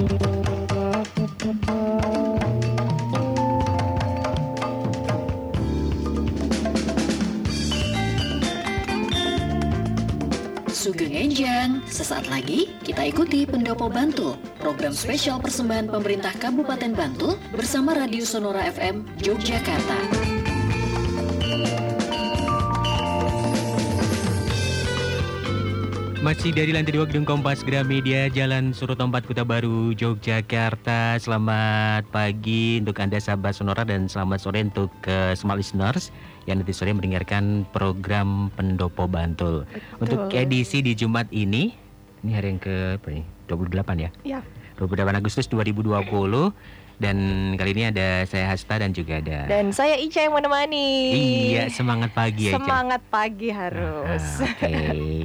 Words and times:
Sugeng 0.00 0.16
Enjang, 11.12 11.84
sesaat 11.84 12.32
lagi 12.32 12.72
kita 12.80 13.12
ikuti 13.12 13.44
Pendopo 13.44 13.92
Bantul, 13.92 14.40
program 14.56 14.96
spesial 14.96 15.36
persembahan 15.36 15.92
pemerintah 15.92 16.32
Kabupaten 16.40 16.96
Bantul 16.96 17.36
bersama 17.52 17.92
Radio 17.92 18.24
Sonora 18.24 18.72
FM 18.72 19.04
Yogyakarta. 19.20 20.39
Masih 26.20 26.52
dari 26.52 26.68
lantai 26.76 26.92
dua 26.92 27.08
Gedung 27.08 27.24
Kompas 27.24 27.64
Gramedia 27.64 28.28
Jalan 28.28 28.76
Surutompat 28.76 29.24
Kota 29.24 29.40
Baru 29.40 29.96
Yogyakarta 29.96 31.16
Selamat 31.16 32.04
pagi 32.12 32.76
untuk 32.76 33.00
Anda 33.00 33.16
sahabat 33.16 33.56
Sonora 33.56 33.88
dan 33.88 34.04
selamat 34.04 34.36
sore 34.36 34.60
untuk 34.60 34.92
uh, 35.08 35.32
semua 35.32 35.56
listeners 35.56 36.12
Yang 36.44 36.56
nanti 36.60 36.72
sore 36.76 36.92
mendengarkan 36.92 37.64
program 37.72 38.52
Pendopo 38.52 39.08
Bantul 39.08 39.64
Betul. 39.96 39.96
Untuk 40.04 40.20
edisi 40.36 40.84
di 40.84 40.92
Jumat 40.92 41.24
ini 41.32 41.72
Ini 42.20 42.30
hari 42.36 42.52
yang 42.52 42.60
ke 42.60 43.00
apa 43.00 43.08
nih? 43.16 43.24
28 43.48 44.04
ya? 44.04 44.10
Ya. 44.20 44.40
28 44.76 45.16
Agustus 45.16 45.48
2020 45.48 46.04
dan 47.00 47.16
kali 47.56 47.72
ini 47.72 47.88
ada 47.88 48.22
saya 48.24 48.44
Hasta 48.46 48.76
dan 48.76 48.92
juga 48.92 49.18
ada 49.18 49.48
Dan 49.48 49.72
saya 49.72 49.96
Ica 49.96 50.20
yang 50.20 50.36
menemani. 50.36 50.88
Iya 51.50 51.72
semangat 51.72 52.12
pagi 52.12 52.46
ya 52.46 52.52
Ica. 52.52 52.56
Semangat 52.60 53.02
pagi 53.08 53.48
harus. 53.48 54.24
Ah, 54.38 54.44
Oke, 54.46 54.72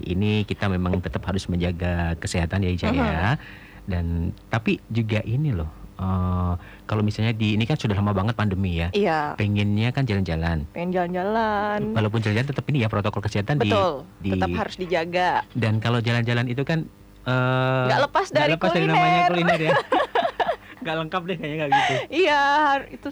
ini 0.01 0.41
kita 0.41 0.65
memang 0.65 0.97
tetap 0.97 1.19
harus 1.21 1.43
menjaga 1.45 2.15
kesehatan 2.15 2.63
ya 2.63 2.71
Ica 2.71 2.89
ya. 2.89 3.35
Dan 3.83 4.31
tapi 4.47 4.79
juga 4.87 5.19
ini 5.21 5.51
loh, 5.51 5.67
eh, 5.93 6.53
kalau 6.81 7.03
misalnya 7.03 7.31
di 7.31 7.53
ini 7.53 7.63
kan 7.63 7.75
sudah 7.75 7.93
lama 7.93 8.15
banget 8.15 8.33
pandemi 8.33 8.79
ya. 8.79 8.87
Iya, 8.89 9.35
Pengennya 9.35 9.91
kan 9.91 10.03
jalan-jalan. 10.03 10.63
pengen 10.71 10.89
jalan-jalan. 10.89 11.91
Walaupun 11.91 12.17
jalan-jalan 12.19 12.49
tetap 12.49 12.65
ini 12.65 12.81
ya 12.81 12.89
protokol 12.89 13.19
kesehatan 13.19 13.59
di- 13.59 13.67
Betul, 13.67 14.07
di, 14.17 14.31
tetap 14.31 14.49
harus 14.55 14.75
dijaga. 14.75 15.43
Dan 15.51 15.77
kalau 15.77 15.99
jalan-jalan 15.99 16.47
itu 16.47 16.63
kan 16.63 16.87
eh, 17.25 17.83
Nggak 17.85 17.99
lepas 18.01 18.25
nggak 18.25 18.39
dari 18.39 18.53
lepas 18.53 18.69
dari 18.69 18.79
kuliner. 18.81 18.95
namanya 18.95 19.21
kuliner 19.27 19.61
ya. 19.61 19.73
Nggak 20.85 20.97
lengkap 21.01 21.21
deh 21.25 21.35
kayaknya 21.35 21.55
nggak 21.57 21.71
gitu. 21.73 21.93
Iya, 22.21 22.43
itu 22.93 23.07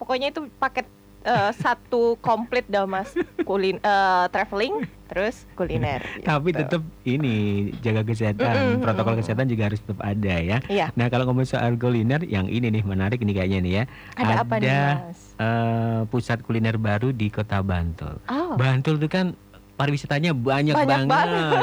pokoknya 0.00 0.26
itu 0.32 0.40
paket 0.56 0.86
eh, 1.22 1.52
satu 1.52 2.16
komplit 2.18 2.64
dah 2.64 2.88
Mas. 2.88 3.12
Kulin 3.44 3.76
eh, 3.76 4.24
traveling 4.32 4.88
terus 5.08 5.44
kuliner. 5.52 6.00
Tapi 6.28 6.52
gitu. 6.52 6.64
tetap 6.64 6.82
ini 7.04 7.36
jaga 7.80 8.00
kesehatan, 8.00 8.54
Mm-mm, 8.56 8.80
protokol 8.80 9.12
mm-mm. 9.12 9.20
kesehatan 9.20 9.44
juga 9.44 9.62
harus 9.68 9.80
tetap 9.84 10.00
ada 10.00 10.34
ya. 10.40 10.58
Iya, 10.68 10.88
Nah 10.96 11.06
kalau 11.08 11.28
ngomong 11.28 11.44
soal 11.44 11.76
kuliner, 11.76 12.24
yang 12.24 12.48
ini 12.48 12.68
nih 12.68 12.80
menarik 12.80 13.20
nih 13.20 13.34
kayaknya 13.36 13.58
nih 13.60 13.72
ya. 13.72 13.84
ada, 14.16 14.32
apa 14.40 14.54
nih 14.56 14.68
Ada, 14.68 14.80
Mas? 15.04 15.20
eh, 15.36 16.00
pusat 16.08 16.40
kuliner 16.40 16.76
baru 16.76 17.12
di 17.12 17.28
Kota 17.28 17.60
Bantul. 17.60 18.20
Oh, 18.24 18.56
Bantul 18.56 18.96
itu 18.96 19.08
kan 19.08 19.36
pariwisatanya 19.76 20.32
banyak, 20.32 20.76
Banyak 20.76 21.04
banget. 21.04 21.60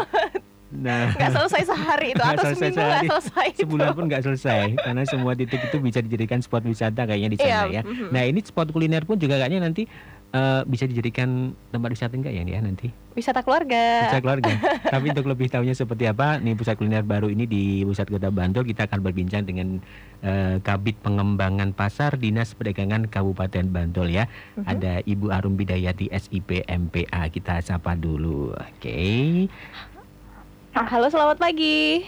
Nah, 0.78 1.10
nggak 1.16 1.32
selesai 1.32 1.62
sehari 1.66 2.08
itu 2.12 2.20
atau 2.20 2.44
selesai 2.46 2.70
seminggu 2.70 2.80
nggak 2.82 3.04
selesai 3.08 3.46
itu. 3.48 3.60
sebulan 3.62 3.90
pun 3.92 4.04
nggak 4.06 4.24
selesai 4.24 4.64
karena 4.86 5.02
semua 5.04 5.32
titik 5.34 5.62
itu 5.62 5.78
bisa 5.80 6.00
dijadikan 6.00 6.40
spot 6.40 6.64
wisata 6.64 7.04
kayaknya 7.04 7.30
di 7.32 7.38
sana 7.38 7.48
Iya, 7.48 7.60
ya. 7.72 7.82
mhm. 7.82 8.08
Nah 8.10 8.24
ini 8.24 8.40
spot 8.40 8.70
kuliner 8.70 9.04
pun 9.04 9.16
juga 9.16 9.38
kayaknya 9.38 9.64
nanti 9.64 9.88
eh, 10.28 10.62
bisa 10.66 10.84
dijadikan 10.84 11.30
tempat 11.70 11.90
wisata 11.90 12.14
enggak 12.14 12.32
ya 12.32 12.42
nih 12.42 12.54
ya 12.54 12.62
nanti? 12.62 12.88
Wisata 13.12 13.40
keluarga. 13.40 14.04
Pusat 14.06 14.22
keluarga. 14.22 14.52
Tapi 14.94 15.06
untuk 15.10 15.26
lebih 15.26 15.48
tahunya 15.48 15.72
seperti 15.72 16.04
apa 16.04 16.36
nih 16.38 16.54
pusat 16.54 16.76
kuliner 16.76 17.02
baru 17.02 17.28
ini 17.28 17.46
di 17.46 17.64
pusat 17.82 18.06
kota 18.06 18.28
Bantul 18.28 18.68
kita 18.68 18.84
akan 18.86 19.00
berbincang 19.00 19.48
dengan 19.48 19.80
eh, 20.20 20.60
Kabit 20.60 21.00
Pengembangan 21.00 21.72
Pasar 21.72 22.20
Dinas 22.20 22.52
Perdagangan 22.52 23.08
Kabupaten 23.08 23.64
Bantul 23.66 24.12
ya. 24.12 24.28
Mhm. 24.56 24.66
Ada 24.66 24.94
Ibu 25.02 25.32
Arum 25.32 25.56
Bidayati 25.56 26.12
SIP 26.12 26.68
MPA. 26.68 27.32
Kita 27.32 27.62
sapa 27.62 27.96
dulu. 27.96 28.52
Oke. 28.52 29.48
Halo, 30.76 31.08
selamat 31.08 31.40
pagi. 31.40 32.04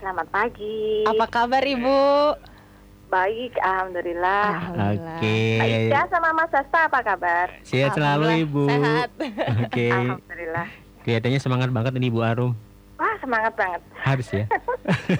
Selamat 0.00 0.24
pagi. 0.32 1.04
Apa 1.04 1.28
kabar 1.28 1.60
Ibu? 1.60 2.32
Baik, 3.12 3.52
alhamdulillah. 3.60 4.72
Alhamdulillah. 4.72 5.20
Oke. 5.20 5.36
Mbak 5.60 5.68
Ica 5.68 6.00
sama 6.08 6.28
Mas 6.32 6.48
Sasta 6.48 6.88
apa 6.88 7.04
kabar? 7.04 7.52
Sehat 7.60 7.92
selalu 7.92 8.48
Ibu. 8.48 8.72
Sehat. 8.72 9.10
Oke. 9.68 9.92
Alhamdulillah. 9.92 10.66
Kelihatannya 11.04 11.40
semangat 11.44 11.68
banget 11.76 11.92
ini 12.00 12.08
Bu 12.08 12.24
Arum. 12.24 12.56
Wah, 12.96 13.14
semangat 13.20 13.52
banget. 13.52 13.84
Harus 14.00 14.32
ya. 14.32 14.48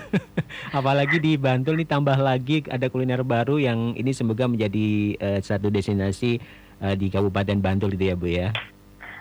Apalagi 0.80 1.20
di 1.20 1.36
Bantul 1.36 1.76
nih 1.76 1.84
tambah 1.84 2.16
lagi 2.16 2.64
ada 2.64 2.88
kuliner 2.88 3.20
baru 3.20 3.60
yang 3.60 3.92
ini 3.92 4.16
semoga 4.16 4.48
menjadi 4.48 5.20
eh, 5.20 5.40
satu 5.44 5.68
destinasi 5.68 6.40
eh, 6.80 6.94
di 6.96 7.12
Kabupaten 7.12 7.60
Bantul 7.60 7.92
itu 7.92 8.08
ya 8.08 8.16
Bu 8.16 8.24
ya. 8.24 8.48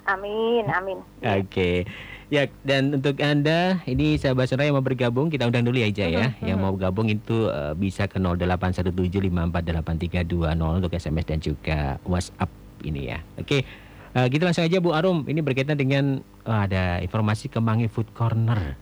Amin, 0.07 0.63
amin. 0.71 1.03
Oke. 1.27 1.83
Ya, 2.29 2.45
dan 2.61 2.93
untuk 2.93 3.17
Anda, 3.25 3.81
ini 3.89 4.13
sahabat 4.13 4.53
sonora 4.53 4.69
yang 4.69 4.77
mau 4.77 4.85
bergabung, 4.85 5.33
kita 5.33 5.49
undang 5.49 5.65
dulu 5.65 5.81
ya 5.81 5.89
Ica 5.89 6.05
ya. 6.05 6.29
Yang 6.45 6.57
mau 6.61 6.77
gabung 6.77 7.09
itu 7.09 7.49
eh, 7.49 7.73
bisa 7.73 8.05
ke 8.05 8.21
0817548320 8.21 10.77
untuk 10.77 10.93
SMS 10.93 11.25
dan 11.25 11.41
juga 11.41 11.97
WhatsApp 12.05 12.53
ini 12.85 13.09
ya. 13.09 13.25
Oke. 13.33 13.65
Eh, 14.13 14.25
gitu 14.29 14.45
langsung 14.45 14.61
aja 14.61 14.77
Bu 14.77 14.93
Arum, 14.93 15.25
ini 15.25 15.41
berkaitan 15.41 15.73
dengan 15.73 16.21
oh, 16.45 16.53
ada 16.53 17.01
informasi 17.01 17.49
Kemangi 17.49 17.89
Food 17.89 18.13
Corner. 18.13 18.77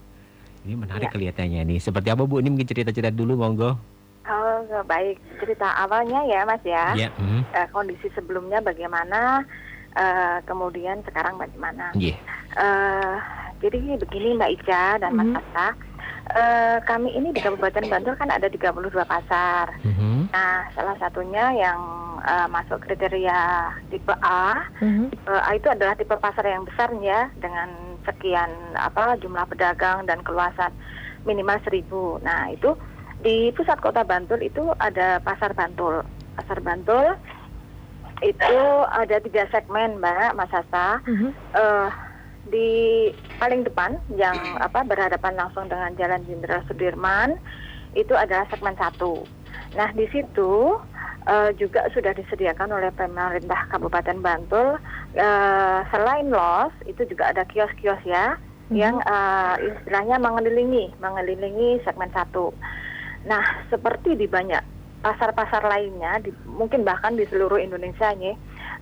Ini 0.68 0.76
menarik 0.76 1.08
Ya. 1.08 1.14
kelihatannya 1.16 1.64
nih. 1.72 1.80
Seperti 1.80 2.12
apa 2.12 2.28
Bu? 2.28 2.44
Ini 2.44 2.52
mungkin 2.52 2.68
cerita-cerita 2.68 3.16
dulu 3.16 3.40
monggo. 3.40 3.80
Oh, 4.28 4.60
baik. 4.84 5.24
Cerita 5.40 5.72
awalnya 5.88 6.20
ya, 6.28 6.44
Mas 6.44 6.60
ya. 6.68 6.92
Ya. 7.00 7.10
mhm. 7.16 7.48
Eh, 7.56 7.68
kondisi 7.72 8.12
sebelumnya 8.12 8.60
bagaimana? 8.60 9.48
eh, 9.98 10.38
kemudian 10.46 11.02
sekarang 11.02 11.42
bagaimana? 11.42 11.90
Iya. 11.98 12.22
Eh, 12.58 13.16
jadi 13.60 13.78
begini 13.98 14.34
Mbak 14.34 14.52
Ica 14.56 14.84
dan 14.98 15.14
Mas 15.14 15.30
Mhm. 15.30 15.36
Sasta. 15.36 15.68
Eh, 16.28 16.78
kami 16.84 17.16
ini 17.16 17.32
di 17.32 17.40
Kabupaten 17.40 17.88
Bantul 17.88 18.18
kan 18.18 18.28
ada 18.28 18.50
32 18.50 19.06
pasar. 19.06 19.72
Mhm. 19.80 20.28
Nah, 20.28 20.68
salah 20.74 20.98
satunya 20.98 21.54
yang 21.56 21.80
eh, 22.20 22.50
masuk 22.50 22.82
kriteria 22.82 23.70
tipe 23.88 24.10
A 24.20 24.58
Mhm. 24.82 25.14
Tipe 25.14 25.32
A 25.32 25.54
itu 25.54 25.70
adalah 25.70 25.94
tipe 25.94 26.18
pasar 26.18 26.44
yang 26.44 26.66
besar 26.66 26.90
ya 26.98 27.30
dengan 27.38 27.70
sekian 28.04 28.50
apa 28.74 29.16
jumlah 29.18 29.46
pedagang 29.46 30.02
dan 30.04 30.26
keluasan 30.26 30.74
minimal 31.24 31.62
seribu. 31.62 32.18
Nah 32.20 32.50
itu 32.50 32.74
di 33.20 33.54
pusat 33.54 33.78
kota 33.78 34.02
Bantul 34.02 34.42
itu 34.42 34.66
ada 34.76 35.22
pasar 35.22 35.54
Bantul. 35.54 36.02
Pasar 36.34 36.58
Bantul 36.60 37.06
itu 38.20 38.58
ada 38.90 39.22
tiga 39.22 39.46
segmen 39.48 40.02
mbak 40.02 40.34
Mas 40.34 40.50
Hasta. 40.50 41.00
Mhm. 41.06 41.30
Eh, 41.54 41.90
di 42.48 42.70
paling 43.40 43.64
depan 43.68 44.00
yang 44.16 44.36
apa 44.60 44.84
berhadapan 44.84 45.36
langsung 45.36 45.68
dengan 45.68 45.94
Jalan 45.96 46.24
Jenderal 46.26 46.64
Sudirman 46.68 47.40
itu 47.94 48.14
adalah 48.14 48.48
segmen 48.52 48.76
satu. 48.76 49.24
Nah 49.76 49.90
di 49.94 50.08
situ 50.12 50.76
eh, 51.28 51.52
juga 51.60 51.88
sudah 51.92 52.16
disediakan 52.16 52.72
oleh 52.72 52.92
pemerintah 52.96 53.68
Kabupaten 53.72 54.18
Bantul 54.20 54.80
eh, 55.16 55.80
selain 55.92 56.28
los 56.32 56.74
itu 56.88 57.04
juga 57.08 57.32
ada 57.36 57.44
kios-kios 57.48 58.02
ya 58.08 58.36
yang 58.72 59.00
eh, 59.00 59.56
istilahnya 59.72 60.20
mengelilingi 60.20 60.96
mengelilingi 61.00 61.84
segmen 61.84 62.12
satu. 62.12 62.52
Nah 63.28 63.44
seperti 63.72 64.16
di 64.16 64.28
banyak 64.28 64.78
pasar-pasar 65.02 65.62
lainnya, 65.62 66.20
di, 66.20 66.34
mungkin 66.50 66.82
bahkan 66.82 67.14
di 67.14 67.24
seluruh 67.30 67.62
Indonesia 67.62 68.12
nya, 68.18 68.34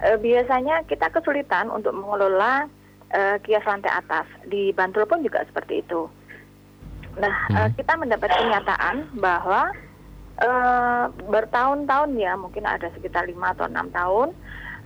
eh, 0.01 0.17
biasanya 0.17 0.87
kita 0.87 1.11
kesulitan 1.11 1.67
untuk 1.69 1.91
mengelola 1.91 2.71
eh, 3.15 3.35
kios 3.41 3.63
lantai 3.63 3.91
atas. 3.91 4.27
Di 4.43 4.75
Bantul 4.75 5.07
pun 5.07 5.23
juga 5.23 5.47
seperti 5.47 5.79
itu. 5.81 6.11
Nah, 7.15 7.31
eh, 7.55 7.71
Hmm. 7.71 7.73
kita 7.73 7.93
mendapat 7.95 8.29
kenyataan 8.29 8.95
bahwa 9.15 9.71
eh, 10.35 11.05
bertahun-tahun 11.31 12.19
ya, 12.19 12.35
mungkin 12.35 12.67
ada 12.67 12.91
sekitar 12.91 13.23
lima 13.23 13.55
atau 13.55 13.71
enam 13.71 13.87
tahun, 13.95 14.35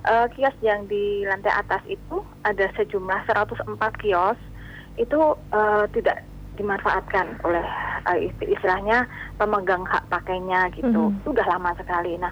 eh, 0.05 0.29
kios 0.37 0.53
yang 0.61 0.85
di 0.85 1.25
lantai 1.25 1.49
atas 1.49 1.81
itu 1.89 2.21
ada 2.45 2.69
sejumlah 2.77 3.25
104 3.25 3.97
kios 3.97 4.37
itu 4.93 5.17
eh, 5.49 5.85
tidak 5.89 6.21
dimanfaatkan 6.53 7.41
oleh 7.41 7.65
eh, 8.13 8.29
isti- 8.29 8.53
istilahnya 8.53 9.09
pemegang 9.41 9.81
hak 9.89 10.05
pakainya 10.13 10.69
gitu. 10.77 11.09
Mhm. 11.09 11.25
Sudah 11.25 11.45
lama 11.49 11.73
sekali. 11.73 12.13
Nah, 12.21 12.29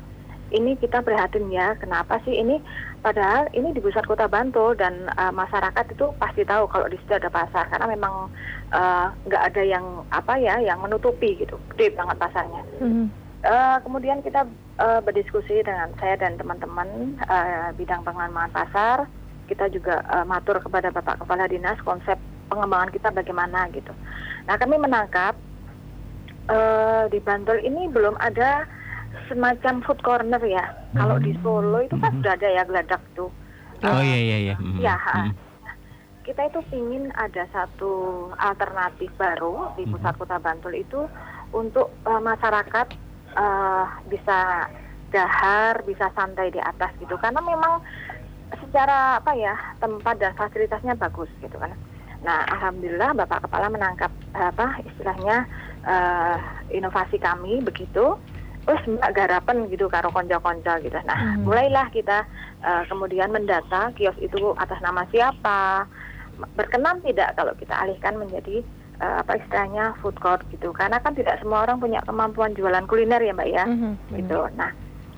ini 0.52 0.80
kita 0.80 1.04
prihatin 1.04 1.52
ya, 1.52 1.76
kenapa 1.76 2.20
sih 2.24 2.36
ini 2.36 2.64
padahal 3.04 3.48
ini 3.52 3.76
di 3.76 3.80
pusat 3.84 4.08
kota 4.08 4.28
Bantul 4.28 4.76
dan 4.80 5.12
eh, 5.16 5.34
masyarakat 5.34 5.86
itu 5.92 6.12
pasti 6.18 6.44
tahu 6.48 6.68
kalau 6.72 6.88
di 6.88 6.98
situ 7.00 7.16
ada 7.16 7.32
pasar 7.32 7.68
karena 7.68 7.88
memang 7.92 8.32
eh, 8.72 9.06
nggak 9.28 9.44
ada 9.54 9.64
yang 9.64 9.86
apa 10.12 10.40
ya 10.40 10.60
yang 10.64 10.80
menutupi 10.80 11.36
gitu, 11.36 11.60
gede 11.76 11.96
banget 11.96 12.18
pasarnya. 12.20 12.64
Mhm. 12.80 13.28
Eh, 13.46 13.78
kemudian 13.86 14.20
kita 14.26 14.50
eh, 14.82 15.00
berdiskusi 15.04 15.62
dengan 15.62 15.94
saya 16.02 16.18
dan 16.18 16.36
teman-teman 16.42 17.16
eh, 17.22 17.70
bidang 17.78 18.02
pengembangan 18.02 18.52
pasar. 18.52 18.98
Kita 19.48 19.72
juga 19.72 20.02
eh, 20.04 20.26
matur 20.26 20.58
kepada 20.60 20.90
Bapak 20.92 21.24
Kepala 21.24 21.46
Dinas 21.48 21.78
konsep 21.86 22.18
pengembangan 22.50 22.92
kita 22.92 23.14
bagaimana 23.14 23.70
gitu. 23.72 23.94
Nah 24.50 24.56
kami 24.58 24.82
menangkap 24.82 25.38
eh, 26.50 27.04
di 27.14 27.20
Bantul 27.22 27.62
ini 27.62 27.88
belum 27.94 28.18
ada 28.18 28.66
semacam 29.28 29.84
food 29.84 30.00
corner 30.02 30.42
ya. 30.42 30.66
Kalau 30.92 31.20
di 31.20 31.36
Solo 31.40 31.80
itu 31.80 31.96
kan 31.96 32.12
Mhm. 32.12 32.20
sudah 32.20 32.34
ada 32.34 32.50
ya 32.50 32.64
geladak 32.64 33.02
tuh. 33.14 33.30
Oh 33.86 34.00
Eh, 34.02 34.04
iya 34.04 34.18
iya 34.18 34.38
iya. 34.42 34.56
Mhm. 34.58 34.80
Ya, 34.82 34.96
Mhm. 34.98 35.32
kita 36.24 36.42
itu 36.50 36.60
ingin 36.74 37.08
ada 37.14 37.44
satu 37.52 37.92
alternatif 38.36 39.12
baru 39.16 39.72
di 39.78 39.86
Mhm. 39.86 39.92
pusat 39.94 40.14
kota 40.18 40.38
Bantul 40.40 40.74
itu 40.74 41.06
untuk 41.52 41.94
eh, 42.04 42.22
masyarakat 42.22 42.88
eh, 43.38 43.86
bisa 44.10 44.66
dahar, 45.08 45.86
bisa 45.86 46.10
santai 46.12 46.50
di 46.50 46.60
atas 46.60 46.92
gitu. 46.98 47.16
Karena 47.16 47.40
memang 47.40 47.80
secara 48.58 49.20
apa 49.20 49.36
ya 49.36 49.54
tempat 49.78 50.18
dan 50.18 50.34
fasilitasnya 50.34 50.96
bagus 50.96 51.30
gitu 51.38 51.56
kan. 51.56 51.76
Nah, 52.18 52.50
alhamdulillah 52.50 53.14
Bapak 53.14 53.46
Kepala 53.46 53.70
menangkap 53.70 54.10
apa 54.34 54.82
istilahnya 54.84 55.46
eh, 55.86 56.38
inovasi 56.74 57.22
kami 57.22 57.62
begitu. 57.62 58.18
Terus 58.68 58.84
mbak 59.00 59.16
garapan 59.16 59.72
gitu 59.72 59.88
karo 59.88 60.12
konco-konco 60.12 60.76
gitu. 60.84 61.00
Nah, 61.08 61.40
Mhm. 61.40 61.48
mulailah 61.48 61.88
kita 61.88 62.28
eh, 62.60 62.84
kemudian 62.92 63.32
mendata 63.32 63.96
kios 63.96 64.18
itu 64.20 64.52
atas 64.60 64.84
nama 64.84 65.08
siapa, 65.08 65.88
berkenan 66.52 67.00
tidak 67.00 67.32
kalau 67.40 67.56
kita 67.56 67.74
alihkan 67.74 68.20
menjadi 68.20 68.60
eh, 68.98 69.16
apa 69.22 69.38
istilahnya 69.38 69.94
food 70.02 70.18
court 70.18 70.42
gitu. 70.50 70.74
Karena 70.74 70.98
kan 71.00 71.14
tidak 71.14 71.38
semua 71.40 71.64
orang 71.64 71.78
punya 71.78 72.02
kemampuan 72.04 72.52
jualan 72.52 72.84
kuliner 72.84 73.22
ya 73.22 73.32
mbak 73.32 73.48
ya 73.48 73.64
Mhm. 73.70 73.94
gitu. 74.10 74.50
Nah, 74.58 74.74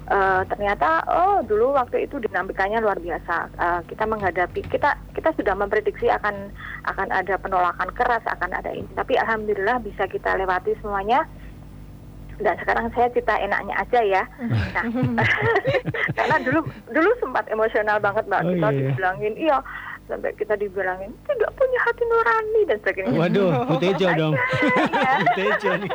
eh, 0.06 0.42
ternyata 0.46 1.02
oh 1.08 1.40
dulu 1.42 1.74
waktu 1.74 2.06
itu 2.06 2.20
dinamikanya 2.20 2.84
luar 2.84 3.00
biasa. 3.00 3.50
Eh, 3.50 3.80
kita 3.88 4.04
menghadapi 4.04 4.68
kita 4.68 4.94
kita 5.16 5.32
sudah 5.34 5.56
memprediksi 5.56 6.06
akan 6.06 6.52
akan 6.86 7.08
ada 7.10 7.40
penolakan 7.40 7.90
keras, 7.96 8.22
akan 8.28 8.52
ada 8.52 8.70
ini. 8.76 8.92
Tapi 8.94 9.16
alhamdulillah 9.16 9.80
bisa 9.80 10.06
kita 10.06 10.36
lewati 10.36 10.76
semuanya. 10.84 11.24
Dan 12.40 12.56
sekarang 12.58 12.88
saya 12.90 13.08
cerita 13.10 13.36
enaknya 13.36 13.76
aja 13.76 14.00
ya. 14.02 14.24
Nah, 14.74 14.84
karena 16.18 16.36
dulu 16.42 16.60
dulu 16.88 17.10
sempat 17.18 17.46
emosional 17.48 17.98
banget 17.98 18.24
mbak 18.26 18.42
Oh, 18.42 18.50
kita 18.50 18.68
iya, 18.68 18.72
iya. 18.72 18.80
dibilangin 18.86 19.34
iya 19.36 19.58
sampai 20.06 20.34
kita 20.34 20.56
dibilangin 20.56 21.14
tidak 21.24 21.54
punya 21.54 21.80
hati 21.80 22.04
nurani 22.04 22.62
dan 22.66 22.78
sebagainya. 22.80 23.14
Waduh, 23.14 23.52
Putejo 23.70 24.08
dong. 24.16 24.34
Putejo 25.22 25.72
nih. 25.84 25.92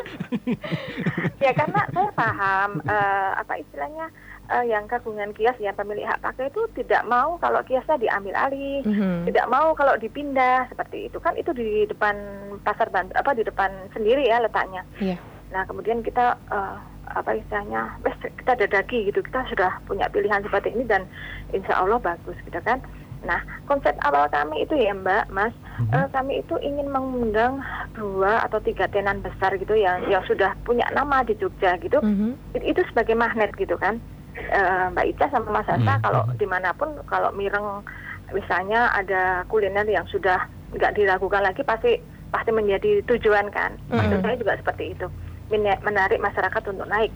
ya 1.38 1.50
karena 1.52 1.80
saya 1.88 2.10
paham 2.12 2.70
eh, 2.80 3.30
apa 3.34 3.52
istilahnya 3.56 4.06
eh, 4.48 4.64
yang 4.66 4.84
kagungan 4.84 5.32
kios 5.32 5.58
ya 5.58 5.72
pemilik 5.72 6.04
hak 6.04 6.22
pakai 6.22 6.46
itu 6.46 6.62
tidak 6.74 7.02
mau 7.04 7.34
kalau 7.36 7.58
kiosnya 7.62 7.98
diambil 7.98 8.34
alih 8.38 8.84
Mhm. 8.84 9.26
tidak 9.26 9.46
mau 9.48 9.72
kalau 9.72 9.96
dipindah 9.96 10.68
seperti 10.68 11.08
itu 11.08 11.18
kan 11.18 11.34
itu 11.34 11.50
di 11.50 11.82
depan 11.84 12.14
pasar 12.60 12.88
Bantul 12.88 13.16
apa 13.16 13.32
di 13.32 13.42
depan 13.42 13.66
sendiri 13.90 14.24
ya 14.24 14.38
letaknya 14.38 14.84
Iya. 14.96 15.18
Nah 15.54 15.62
kemudian 15.64 16.02
kita 16.02 16.34
eh, 16.50 16.76
apa 17.14 17.30
istilahnya 17.38 17.94
wes 18.02 18.18
kita 18.18 18.58
dadaki 18.58 19.06
gitu. 19.06 19.22
Kita 19.22 19.46
sudah 19.46 19.70
punya 19.86 20.10
pilihan 20.10 20.42
seperti 20.42 20.74
ini 20.74 20.82
dan 20.84 21.06
insya 21.54 21.78
Allah 21.78 22.02
bagus 22.02 22.34
gitu 22.42 22.58
kan. 22.58 22.82
Nah 23.22 23.38
konsep 23.64 23.94
awal 24.02 24.26
kami 24.28 24.66
itu 24.66 24.74
ya 24.74 24.90
Mbak 24.92 25.30
Mas 25.30 25.54
eh, 25.94 26.06
kami 26.10 26.42
itu 26.42 26.58
ingin 26.58 26.90
mengundang 26.90 27.62
dua 27.94 28.42
atau 28.42 28.58
tiga 28.58 28.90
tenan 28.90 29.22
besar 29.22 29.54
gitu 29.54 29.78
yang 29.78 30.02
yang 30.10 30.26
sudah 30.26 30.58
punya 30.66 30.84
nama 30.90 31.22
di 31.22 31.38
Jogja 31.38 31.78
gitu. 31.78 32.02
Mhm. 32.02 32.34
It- 32.58 32.66
itu 32.74 32.82
sebagai 32.90 33.14
magnet 33.14 33.54
gitu 33.54 33.78
kan. 33.78 34.02
Eh, 34.34 34.86
Mbak 34.90 35.06
Ica 35.14 35.26
sama 35.30 35.62
Mas 35.62 35.70
Hasta 35.70 35.94
Hmm. 35.94 36.02
kalau 36.02 36.22
di 36.34 36.46
mana 36.50 36.74
pun 36.74 36.98
kalau 37.06 37.30
Mireng 37.38 37.86
misalnya 38.34 38.90
ada 38.90 39.46
kuliner 39.46 39.86
yang 39.86 40.02
sudah 40.10 40.42
nggak 40.74 40.98
diragukan 40.98 41.46
lagi 41.46 41.62
pasti 41.62 41.94
pasti 42.34 42.50
menjadi 42.50 43.06
tujuan 43.06 43.46
kan. 43.54 43.78
Maksud 43.86 44.18
Hmm. 44.18 44.24
saya 44.26 44.36
juga 44.40 44.58
seperti 44.58 44.98
itu 44.98 45.06
menarik 45.52 46.20
masyarakat 46.20 46.62
untuk 46.70 46.88
naik. 46.88 47.12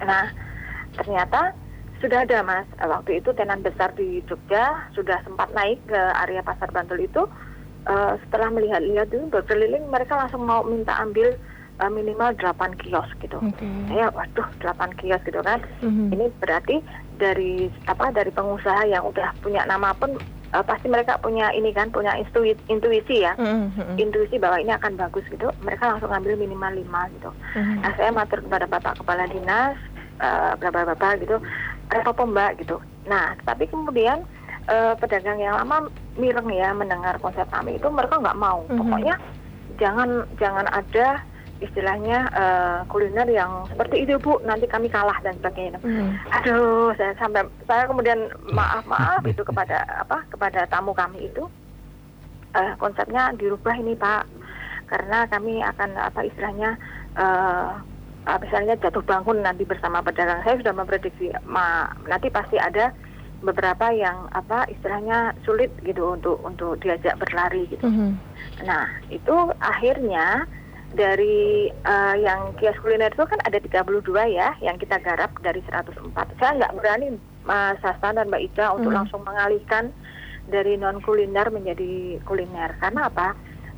Nah 0.00 0.28
ternyata 0.94 1.54
sudah 2.04 2.28
ada 2.28 2.44
mas. 2.44 2.68
Eh, 2.80 2.88
waktu 2.88 3.24
itu 3.24 3.32
tenan 3.32 3.64
besar 3.64 3.92
di 3.96 4.20
Jogja 4.28 4.92
sudah 4.92 5.24
sempat 5.24 5.48
naik 5.56 5.80
ke 5.88 6.00
area 6.26 6.44
pasar 6.44 6.68
Bantul 6.68 7.00
itu. 7.00 7.24
Eh, 7.88 8.12
setelah 8.26 8.48
melihat-lihat 8.52 9.08
itu 9.12 9.24
berkeliling 9.32 9.88
mereka 9.88 10.16
langsung 10.16 10.44
mau 10.44 10.60
minta 10.64 10.92
ambil 11.00 11.32
eh, 11.80 11.90
minimal 11.90 12.36
8 12.36 12.76
kios 12.80 13.08
gitu. 13.24 13.40
Oke. 13.40 13.66
saya 13.88 14.12
waduh 14.12 14.48
8 14.60 15.00
kios 15.00 15.20
gitu 15.24 15.40
kan. 15.40 15.64
Mhm. 15.80 16.12
ini 16.12 16.26
berarti 16.38 16.76
dari 17.16 17.70
apa 17.86 18.10
dari 18.10 18.30
pengusaha 18.34 18.84
yang 18.90 19.06
udah 19.06 19.30
punya 19.40 19.62
nama 19.64 19.94
pun 19.94 20.18
eh, 20.54 20.64
pasti 20.64 20.86
mereka 20.86 21.18
punya 21.18 21.50
ini 21.50 21.74
kan 21.74 21.90
punya 21.90 22.14
intuisi, 22.14 22.62
intuisi 22.68 23.16
ya 23.20 23.34
Mhm. 23.34 23.74
Mhm. 23.74 23.94
intuisi 23.98 24.36
bahwa 24.38 24.56
ini 24.56 24.70
akan 24.70 24.94
bagus 24.94 25.26
gitu 25.26 25.50
mereka 25.58 25.90
langsung 25.90 26.08
ngambil 26.08 26.38
minimal 26.38 26.72
5 26.72 27.10
gitu 27.10 27.30
Mhm. 27.58 27.82
nah 27.82 27.90
saya 27.92 28.10
matur 28.10 28.38
kepada 28.40 28.66
bapak 28.68 28.94
kepala 28.96 29.26
dinas 29.26 29.74
eh, 30.16 30.52
bapak-bapak 30.54 31.12
gitu 31.20 31.36
ada 31.90 32.06
apa 32.06 32.22
mbak 32.24 32.62
gitu 32.62 32.78
nah 33.04 33.34
tapi 33.42 33.66
kemudian 33.66 34.22
eh, 34.64 34.94
pedagang 34.96 35.36
yang 35.36 35.58
lama 35.58 35.90
mireng 36.14 36.48
ya 36.48 36.70
mendengar 36.72 37.18
konsep 37.18 37.44
kami 37.50 37.76
itu 37.76 37.88
mereka 37.90 38.16
nggak 38.16 38.38
mau 38.38 38.62
Mhm. 38.64 38.78
pokoknya 38.78 39.14
jangan 39.76 40.08
jangan 40.34 40.66
ada 40.70 41.18
istilahnya 41.62 42.26
eh, 42.34 42.78
kuliner 42.90 43.28
yang 43.30 43.66
seperti 43.70 44.06
itu 44.06 44.18
bu. 44.18 44.40
Nanti 44.42 44.66
kami 44.66 44.90
kalah 44.90 45.16
dan 45.22 45.36
sebagainya. 45.38 45.78
Mhm. 45.82 46.08
aduh 46.30 46.90
saya 46.98 47.14
sampai 47.18 47.46
saya 47.68 47.86
kemudian 47.86 48.30
maaf 48.50 48.82
maaf 48.88 49.22
itu 49.26 49.42
kepada 49.46 49.86
apa 50.00 50.24
kepada 50.30 50.66
tamu 50.66 50.90
kami 50.96 51.30
itu. 51.30 51.46
Eh, 52.54 52.72
konsepnya 52.78 53.34
dirubah 53.38 53.74
ini 53.78 53.94
pak. 53.94 54.26
Karena 54.84 55.26
kami 55.26 55.62
akan 55.62 55.90
apa 55.98 56.20
istilahnya 56.26 56.78
eh 57.18 57.70
eh, 58.24 58.38
misalnya 58.40 58.74
jatuh 58.80 59.04
bangun 59.04 59.42
nanti 59.44 59.62
bersama 59.62 60.02
pedagang. 60.02 60.42
Saya 60.42 60.58
sudah 60.60 60.74
memprediksi 60.74 61.30
ma, 61.46 61.88
nanti 62.08 62.30
pasti 62.32 62.58
ada 62.58 62.90
beberapa 63.44 63.92
yang 63.92 64.32
apa 64.32 64.64
istilahnya 64.72 65.36
sulit 65.44 65.68
gitu 65.84 66.16
untuk 66.16 66.40
untuk 66.42 66.80
diajak 66.80 67.20
berlari 67.20 67.68
gitu. 67.68 67.84
Mhm. 67.84 68.16
Nah, 68.64 68.88
itu 69.12 69.36
akhirnya 69.60 70.48
dari 70.94 71.68
eh, 71.68 72.14
yang 72.22 72.54
kios 72.56 72.78
kuliner 72.78 73.10
itu 73.10 73.26
kan 73.26 73.42
ada 73.42 73.58
32 73.58 73.82
ya 74.30 74.54
yang 74.62 74.78
kita 74.78 75.02
garap 75.02 75.34
dari 75.42 75.60
104. 75.66 76.14
Saya 76.38 76.50
nggak 76.62 76.74
berani 76.78 77.18
Mas 77.42 77.82
Hasan 77.82 78.16
dan 78.16 78.30
Mbak 78.30 78.42
Ica 78.54 78.72
untuk 78.72 78.94
Mhm. 78.94 78.98
langsung 79.02 79.22
mengalihkan 79.26 79.90
dari 80.46 80.78
non 80.78 81.02
kuliner 81.02 81.50
menjadi 81.50 82.22
kuliner. 82.22 82.78
Karena 82.78 83.10
apa? 83.10 83.34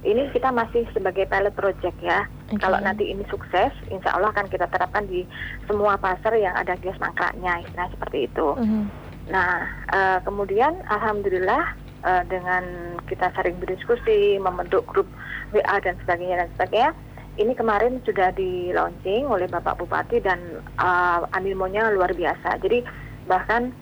Ini 0.06 0.30
kita 0.30 0.54
masih 0.54 0.86
sebagai 0.94 1.26
pilot 1.26 1.56
project 1.56 1.98
ya. 1.98 2.28
Oke. 2.52 2.62
Kalau 2.62 2.78
nanti 2.78 3.10
ini 3.10 3.26
sukses, 3.26 3.72
insya 3.90 4.14
Allah 4.14 4.30
akan 4.30 4.46
kita 4.46 4.70
terapkan 4.70 5.02
di 5.08 5.26
semua 5.66 5.98
pasar 5.98 6.36
yang 6.38 6.54
ada 6.54 6.78
kios 6.78 7.00
mangkraknya, 7.02 7.64
istilah 7.64 7.90
seperti 7.90 8.30
itu. 8.30 8.48
Mhm. 8.54 8.82
Nah, 9.26 9.66
eh, 9.90 10.18
kemudian 10.22 10.78
alhamdulillah 10.86 11.64
eh, 12.06 12.22
dengan 12.30 12.62
kita 13.10 13.34
sering 13.34 13.58
berdiskusi, 13.58 14.38
membentuk 14.38 14.86
grup 14.86 15.10
WA 15.50 15.82
dan 15.82 15.98
sebagainya 16.06 16.46
dan 16.46 16.48
sebagainya, 16.54 16.90
ini 17.36 17.52
kemarin 17.52 18.00
sudah 18.04 18.32
di 18.32 18.72
launching 18.72 19.28
oleh 19.28 19.44
Bapak 19.48 19.76
Bupati 19.80 20.20
dan 20.24 20.40
eh, 20.60 21.20
animonya 21.36 21.92
luar 21.92 22.12
biasa. 22.16 22.56
Jadi 22.60 22.80
bahkan 23.28 23.72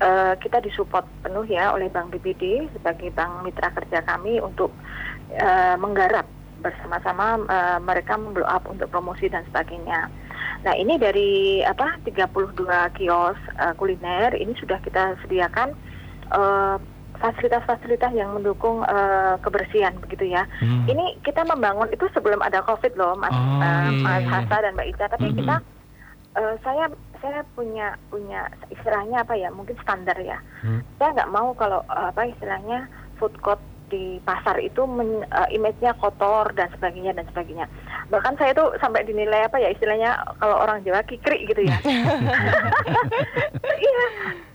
eh, 0.00 0.34
kita 0.40 0.64
disupport 0.64 1.04
penuh 1.20 1.44
ya 1.48 1.76
oleh 1.76 1.92
Bank 1.92 2.12
BPD 2.16 2.72
sebagai 2.72 3.12
bank 3.12 3.44
mitra 3.44 3.68
kerja 3.76 4.00
kami 4.04 4.40
untuk 4.40 4.72
eh, 5.36 5.76
menggarap 5.76 6.24
bersama-sama 6.62 7.44
eh, 7.44 7.78
mereka 7.82 8.16
memblow 8.16 8.46
up 8.48 8.64
untuk 8.64 8.88
promosi 8.88 9.28
dan 9.28 9.44
sebagainya. 9.52 10.08
Nah 10.62 10.74
ini 10.78 10.94
dari 10.94 11.60
apa 11.66 11.98
32 12.06 12.64
kios 12.96 13.38
eh, 13.58 13.74
kuliner 13.76 14.32
ini 14.32 14.54
sudah 14.56 14.78
kita 14.80 15.18
sediakan 15.26 15.74
eh, 16.32 16.76
fasilitas-fasilitas 17.22 18.10
yang 18.12 18.34
mendukung 18.34 18.82
eh, 18.82 19.34
kebersihan 19.40 19.94
begitu 20.02 20.26
ya. 20.28 20.42
Hmm. 20.58 20.84
Ini 20.90 21.22
kita 21.22 21.46
membangun 21.46 21.86
itu 21.94 22.10
sebelum 22.10 22.42
ada 22.42 22.58
COVID 22.66 22.98
loh, 22.98 23.14
Mas, 23.14 23.30
Oh, 23.30 23.62
iya, 23.62 24.02
Mas 24.02 24.22
iya. 24.26 24.30
Hasa 24.34 24.56
dan 24.66 24.74
Mbak 24.74 24.88
Ica. 24.90 25.06
Tapi 25.06 25.26
Mhm. 25.30 25.36
kita 25.38 25.56
eh, 26.32 26.54
saya 26.66 26.84
saya 27.22 27.46
punya 27.54 27.94
punya 28.10 28.50
istilahnya 28.68 29.22
apa 29.22 29.38
ya? 29.38 29.54
Mungkin 29.54 29.78
standar 29.78 30.18
ya. 30.18 30.42
Hmm. 30.60 30.82
Saya 30.98 31.14
nggak 31.14 31.30
mau 31.30 31.54
kalau 31.54 31.86
eh, 31.86 32.06
apa 32.10 32.26
istilahnya 32.26 32.90
food 33.16 33.38
court 33.38 33.62
di 33.86 34.16
pasar 34.24 34.56
itu 34.56 34.88
men, 34.88 35.20
eh, 35.22 35.48
image-nya 35.52 35.92
kotor 36.00 36.48
dan 36.56 36.72
sebagainya 36.72 37.12
dan 37.12 37.28
sebagainya. 37.28 37.68
Bahkan 38.08 38.40
saya 38.40 38.56
tuh 38.56 38.72
sampai 38.80 39.04
dinilai 39.04 39.44
apa 39.44 39.60
ya 39.60 39.68
istilahnya 39.68 40.16
kalau 40.40 40.56
orang 40.58 40.80
Jawa 40.82 41.04
kikrik 41.04 41.44
gitu 41.46 41.62
ya. 41.62 41.76
Iya, 43.82 44.04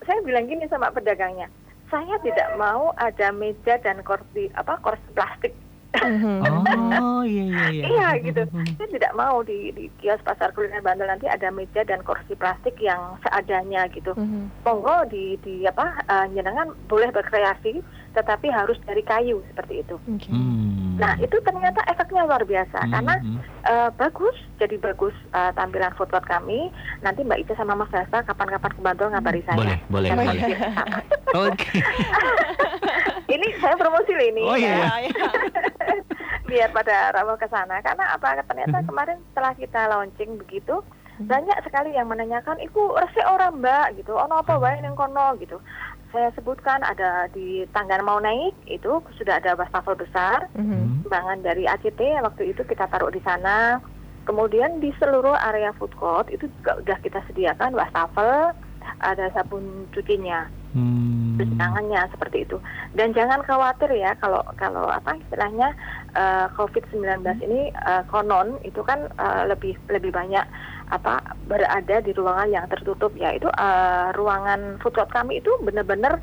saya 0.03 0.19
bilang 0.24 0.47
gini 0.47 0.65
sama 0.67 0.88
pedagangnya, 0.89 1.51
saya 1.88 2.20
tidak 2.20 2.50
mau 2.60 2.91
ada 3.00 3.32
meja 3.32 3.79
dan 3.79 4.03
kursi 4.03 4.51
apa 4.56 4.79
kursi 4.84 5.08
plastik. 5.15 5.53
Mhm. 5.96 6.44
Oh 6.44 7.24
iya 7.24 7.44
iya 7.48 7.65
iya. 7.72 7.84
Iya 7.88 8.08
gitu. 8.27 8.41
Saya 8.77 8.88
tidak 8.91 9.13
mau 9.15 9.41
di, 9.41 9.72
di 9.74 9.88
kios 9.98 10.22
pasar 10.22 10.51
kuliner 10.51 10.84
Bantul 10.84 11.08
nanti 11.08 11.25
ada 11.25 11.50
meja 11.50 11.82
dan 11.88 12.03
kursi 12.03 12.36
plastik 12.36 12.77
yang 12.84 13.15
seadanya 13.24 13.88
gitu. 13.89 14.13
Mhm. 14.13 14.51
Monggo 14.67 15.08
di 15.10 15.39
di 15.41 15.63
apa 15.65 15.88
eh, 16.06 16.25
jenengan 16.36 16.75
boleh 16.86 17.10
berkreasi, 17.10 17.82
tetapi 18.13 18.51
harus 18.51 18.77
dari 18.86 19.01
kayu 19.01 19.41
seperti 19.50 19.82
itu. 19.82 19.96
Oke. 19.96 20.29
Hmm. 20.29 20.98
Nah 20.98 21.13
itu 21.22 21.38
ternyata 21.46 21.82
efeknya 21.88 22.25
luar 22.25 22.44
biasa 22.44 22.77
Hmm, 22.84 22.91
karena 22.94 23.15
eh, 23.70 23.89
bagus, 23.96 24.38
jadi 24.60 24.75
bagus 24.82 25.15
eh, 25.34 25.51
tampilan 25.56 25.94
food 25.96 26.12
court 26.12 26.25
kami. 26.27 26.70
Nanti 27.01 27.24
Mbak 27.24 27.48
Ica 27.48 27.53
sama 27.56 27.74
Mas 27.77 27.89
Dasta 27.89 28.27
kapan-kapan 28.27 28.72
ke 28.75 28.82
Bantul 28.84 29.10
ngabari 29.13 29.41
saya. 29.48 29.58
Boleh, 29.58 29.77
boleh, 29.89 30.10
boleh. 30.13 30.44
Oke. 31.48 31.79
ini 33.27 33.48
saya 33.57 33.75
promosi 33.75 34.12
loh 34.12 34.25
ini. 34.25 34.43
Oh, 34.43 34.55
iya. 34.55 35.03
ya. 35.03 35.12
Biar 36.50 36.72
pada 36.72 37.12
ramah 37.12 37.36
ke 37.36 37.48
sana 37.48 37.79
karena 37.81 38.05
apa 38.10 38.39
ternyata 38.41 38.79
Mhm. 38.79 38.88
kemarin 38.88 39.17
setelah 39.29 39.53
kita 39.53 39.81
launching 39.89 40.31
begitu 40.38 40.79
Mhm. 41.17 41.27
banyak 41.27 41.57
sekali 41.62 41.91
yang 41.91 42.07
menanyakan 42.07 42.55
iku 42.62 42.93
resik 42.96 43.25
orang 43.25 43.57
mbak 43.57 43.98
gitu 43.98 44.13
ono 44.13 44.39
apa 44.39 44.55
wae 44.55 44.79
ning 44.79 44.93
kono 44.93 45.34
gitu 45.38 45.57
saya 46.07 46.31
sebutkan 46.31 46.79
ada 46.81 47.27
di 47.27 47.67
tangga 47.67 48.00
mau 48.00 48.15
naik 48.17 48.55
itu 48.65 49.01
sudah 49.12 49.41
ada 49.41 49.57
wastafel 49.57 49.98
besar 49.98 50.46
Mhm. 50.53 51.03
sumbangan 51.03 51.41
dari 51.41 51.65
ACT 51.65 52.00
waktu 52.22 52.53
itu 52.53 52.62
kita 52.63 52.88
taruh 52.88 53.10
di 53.10 53.19
sana 53.19 53.81
kemudian 54.24 54.77
di 54.77 54.93
seluruh 54.96 55.36
area 55.41 55.74
food 55.74 55.91
court 55.96 56.29
itu 56.29 56.48
juga 56.53 56.77
udah 56.77 56.98
kita 57.01 57.19
sediakan 57.25 57.74
wastafel 57.74 58.53
ada 59.01 59.25
sabun 59.34 59.89
cucinya 59.91 60.48
Hmm. 60.72 61.16
Cuci 61.38 61.56
tangannya 61.56 62.01
seperti 62.10 62.44
itu. 62.44 62.58
Dan 62.98 63.13
jangan 63.13 63.46
khawatir 63.46 63.94
ya 63.94 64.17
kalau 64.17 64.41
kalau 64.58 64.89
apa 64.89 65.15
istilahnya 65.22 65.72
eh, 66.17 66.48
COVID-19 66.58 67.22
ini 67.46 67.70
eh, 67.72 68.03
konon 68.10 68.58
itu 68.65 68.82
kan 68.82 69.06
eh, 69.06 69.44
lebih 69.48 69.77
lebih 69.88 70.12
banyak 70.12 70.44
apa 70.88 71.20
berada 71.46 72.00
di 72.00 72.12
ruangan 72.15 72.50
yang 72.50 72.65
tertutup 72.67 73.13
ya 73.15 73.32
itu 73.36 73.48
eh, 73.48 74.10
ruangan 74.17 74.82
food 74.82 74.98
court 74.98 75.12
kami 75.13 75.39
itu 75.39 75.51
benar-benar 75.62 76.20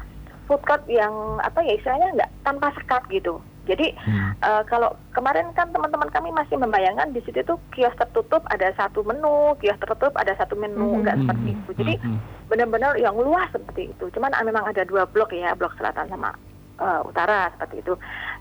food 0.50 0.60
court 0.66 0.84
yang 0.90 1.40
apa 1.40 1.62
ya 1.64 1.78
istilahnya 1.78 2.08
nggak 2.20 2.32
tanpa 2.44 2.68
sekat 2.76 3.02
gitu. 3.08 3.40
Jadi 3.64 3.96
Hmm. 4.04 4.36
eh, 4.44 4.62
kalau 4.68 4.92
kemarin 5.16 5.48
kan 5.56 5.72
teman-teman 5.72 6.12
kami 6.12 6.28
masih 6.36 6.60
membayangkan 6.60 7.16
di 7.16 7.24
situ 7.24 7.40
tuh 7.48 7.56
kios 7.72 7.96
tertutup 7.96 8.44
ada 8.52 8.68
satu 8.76 9.00
menu, 9.00 9.56
kios 9.60 9.80
tertutup 9.80 10.12
ada 10.20 10.36
satu 10.36 10.52
menu, 10.54 11.00
nggak 11.00 11.16
Hmm. 11.16 11.22
seperti 11.24 11.48
itu. 11.56 11.70
Jadi 11.80 11.94
Hmm. 12.04 12.20
benar-benar 12.52 12.92
yang 13.00 13.16
luas 13.16 13.48
seperti 13.48 13.96
itu. 13.96 14.04
Cuman 14.12 14.36
ah, 14.36 14.44
memang 14.44 14.68
ada 14.68 14.84
dua 14.84 15.08
blok 15.08 15.32
ya, 15.32 15.56
blok 15.56 15.72
selatan 15.80 16.08
sama 16.12 16.30
eh, 16.74 17.00
utara 17.06 17.48
seperti 17.54 17.86
itu. 17.86 17.94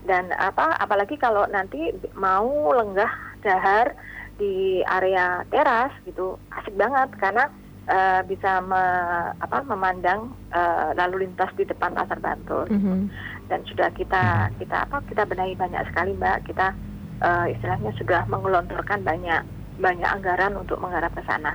Dan 0.04 0.34
apa 0.34 0.76
apalagi 0.76 1.14
kalau 1.16 1.46
nanti 1.48 1.94
mau 2.18 2.74
lenggah 2.74 3.10
dahar 3.40 3.94
di 4.34 4.82
area 4.82 5.46
teras 5.46 5.94
gitu, 6.02 6.34
asik 6.50 6.74
banget 6.74 7.14
karena 7.22 7.46
eh, 7.84 8.20
bisa 8.24 8.64
me- 8.64 9.32
apa 9.36 9.60
memandang 9.62 10.32
eh, 10.50 10.90
lalu 10.96 11.28
lintas 11.28 11.52
di 11.54 11.64
depan 11.64 11.92
pasar 11.92 12.18
Bantul 12.18 12.64
Mhm. 12.70 13.12
dan 13.46 13.60
sudah 13.68 13.92
kita 13.92 14.48
kita 14.56 14.88
apa 14.88 15.04
kita 15.04 15.28
benahi 15.28 15.52
banyak 15.54 15.84
sekali 15.88 16.16
mbak. 16.16 16.48
Kita 16.48 16.72
eh, 17.20 17.46
istilahnya 17.52 17.92
sudah 17.96 18.24
mengelontorkan 18.26 19.04
banyak 19.04 19.42
banyak 19.76 20.06
anggaran 20.06 20.54
untuk 20.56 20.78
menggarap 20.80 21.12
ke 21.12 21.22
sana. 21.26 21.52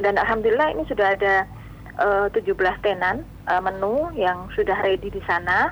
Dan 0.00 0.16
alhamdulillah 0.16 0.72
ini 0.72 0.84
sudah 0.88 1.12
ada 1.12 1.44
eh, 2.00 2.26
17 2.32 2.56
tenan 2.80 3.20
eh, 3.48 3.60
menu 3.60 4.08
yang 4.16 4.48
sudah 4.56 4.78
ready 4.80 5.10
di 5.10 5.20
sana. 5.28 5.68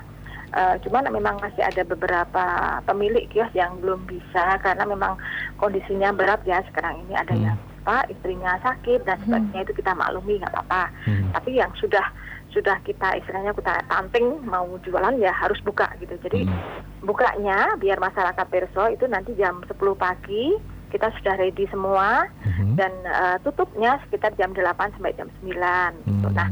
Eh, 0.49 0.75
cuman 0.81 1.13
memang 1.13 1.37
masih 1.37 1.61
ada 1.61 1.85
beberapa 1.85 2.45
pemilik 2.85 3.29
kios 3.29 3.53
yang 3.53 3.77
belum 3.81 4.09
bisa 4.09 4.57
karena 4.61 4.81
memang 4.85 5.13
kondisinya 5.57 6.09
berat 6.09 6.41
ya 6.45 6.61
sekarang 6.69 7.05
ini. 7.05 7.13
Ada 7.13 7.33
Hmm. 7.37 7.45
yang 7.45 7.57
apa 7.79 8.03
istrinya 8.07 8.59
sakit 8.59 9.03
dan 9.03 9.17
sebagainya 9.23 9.61
itu 9.63 9.73
kita 9.73 9.91
maklumi 9.93 10.37
nggak 10.37 10.51
apa-apa 10.51 10.91
Hmm. 11.03 11.31
tapi 11.31 11.55
yang 11.55 11.71
sudah 11.75 12.03
sudah 12.49 12.81
kita 12.81 13.13
istilahnya 13.15 13.53
kita 13.53 13.77
tanting 13.85 14.41
mau 14.43 14.65
jualan 14.81 15.15
ya 15.15 15.31
harus 15.31 15.57
buka 15.61 15.87
gitu 15.97 16.17
jadi 16.19 16.43
Hmm. 16.43 16.59
bukanya 17.01 17.73
biar 17.75 17.97
masyarakat 17.97 18.45
perso 18.45 18.89
itu 18.89 19.05
nanti 19.05 19.31
jam 19.33 19.63
10 19.63 19.95
pagi 19.95 20.57
kita 20.89 21.13
sudah 21.15 21.37
ready 21.37 21.69
semua 21.69 22.25
Hmm. 22.41 22.73
dan 22.75 22.91
eh, 23.05 23.37
tutupnya 23.39 24.01
sekitar 24.03 24.33
jam 24.35 24.51
8 24.51 24.91
sampai 24.91 25.13
jam 25.13 25.29
9 25.39 25.93
gitu. 26.03 26.27
Hmm. 26.27 26.35
nah 26.35 26.49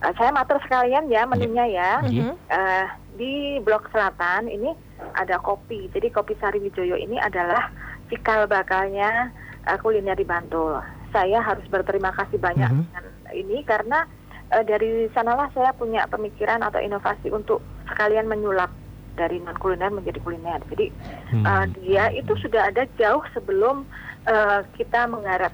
eh, 0.00 0.12
saya 0.14 0.30
matur 0.30 0.56
sekalian 0.60 1.06
ya 1.06 1.22
menunya 1.24 1.64
ya. 1.68 1.92
Mhm. 2.00 2.32
Eh, 2.48 2.86
di 3.12 3.32
blok 3.60 3.92
selatan 3.92 4.46
ini 4.46 4.72
ada 5.12 5.36
kopi 5.36 5.90
jadi 5.90 6.08
kopi 6.08 6.32
Sari 6.38 6.58
Wijoyo 6.58 6.96
ini 6.96 7.18
adalah 7.18 7.68
cikal 8.08 8.46
bakalnya 8.46 9.28
eh, 9.66 9.78
kuliner 9.78 10.16
di 10.18 10.26
Bantul 10.26 10.78
saya 11.12 11.44
harus 11.44 11.68
berterima 11.68 12.08
kasih 12.16 12.40
banyak 12.40 12.72
Mhm. 12.72 12.82
dengan 12.88 13.04
ini 13.36 13.56
karena 13.68 14.00
eh, 14.52 14.64
dari 14.64 15.08
sanalah 15.12 15.48
saya 15.52 15.72
punya 15.72 16.04
pemikiran 16.08 16.60
atau 16.60 16.80
inovasi 16.80 17.28
untuk 17.32 17.64
sekalian 17.88 18.28
menyulap 18.28 18.72
dari 19.12 19.36
non 19.40 19.56
kuliner 19.60 19.92
menjadi 19.92 20.20
kuliner. 20.24 20.60
Jadi 20.72 20.88
Hmm. 21.32 21.44
eh, 21.44 21.66
dia 21.76 22.08
itu 22.12 22.32
sudah 22.40 22.72
ada 22.72 22.88
jauh 22.96 23.24
sebelum 23.36 23.84
eh, 24.28 24.60
kita 24.76 25.04
menggarap 25.08 25.52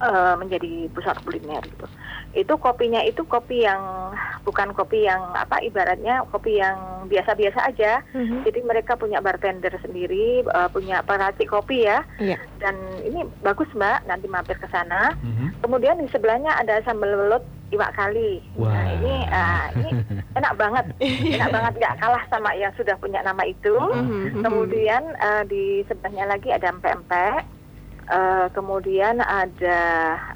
eh, 0.00 0.34
menjadi 0.40 0.88
pusat 0.92 1.16
kuliner 1.24 1.60
gitu. 1.68 1.86
Itu 2.34 2.58
kopinya 2.58 3.00
itu 3.06 3.22
kopi 3.24 3.62
yang 3.62 4.12
bukan 4.44 4.76
kopi 4.76 5.06
yang 5.08 5.32
apa 5.32 5.62
ibaratnya 5.64 6.26
kopi 6.28 6.60
yang 6.60 7.06
biasa-biasa 7.08 7.70
aja. 7.70 8.02
Mhm. 8.12 8.44
Jadi 8.44 8.60
mereka 8.66 8.98
punya 8.98 9.22
bartender 9.22 9.72
sendiri, 9.80 10.44
eh, 10.44 10.68
punya 10.74 11.00
peracik 11.06 11.48
kopi 11.48 11.86
ya. 11.86 12.04
Iya. 12.20 12.36
Dan 12.60 12.76
ini 13.06 13.24
bagus 13.40 13.70
Mbak, 13.72 14.10
nanti 14.10 14.26
mampir 14.28 14.58
ke 14.58 14.68
sana. 14.68 15.14
Mhm. 15.22 15.62
Kemudian 15.64 16.00
di 16.02 16.08
sebelahnya 16.10 16.52
ada 16.58 16.82
sambal 16.84 17.14
belut 17.14 17.44
iwak 17.72 17.94
kali. 17.96 18.44
Wah. 18.54 18.70
Nah 18.70 18.86
ini 19.00 19.14
ah, 19.32 19.66
ini 19.74 19.90
enak 20.36 20.54
banget, 20.54 20.84
enak 21.40 21.50
banget 21.50 21.72
nggak 21.80 21.96
kalah 21.98 22.24
sama 22.28 22.50
yang 22.54 22.70
sudah 22.76 22.94
punya 23.00 23.24
nama 23.24 23.42
itu. 23.48 23.74
Mhm. 23.74 24.44
Kemudian 24.44 25.02
eh, 25.16 25.42
di 25.48 25.64
sebelahnya 25.88 26.34
lagi 26.36 26.52
ada 26.52 26.70
empek-empek. 26.70 27.63
Eh, 28.04 28.46
kemudian 28.52 29.16
ada 29.18 29.80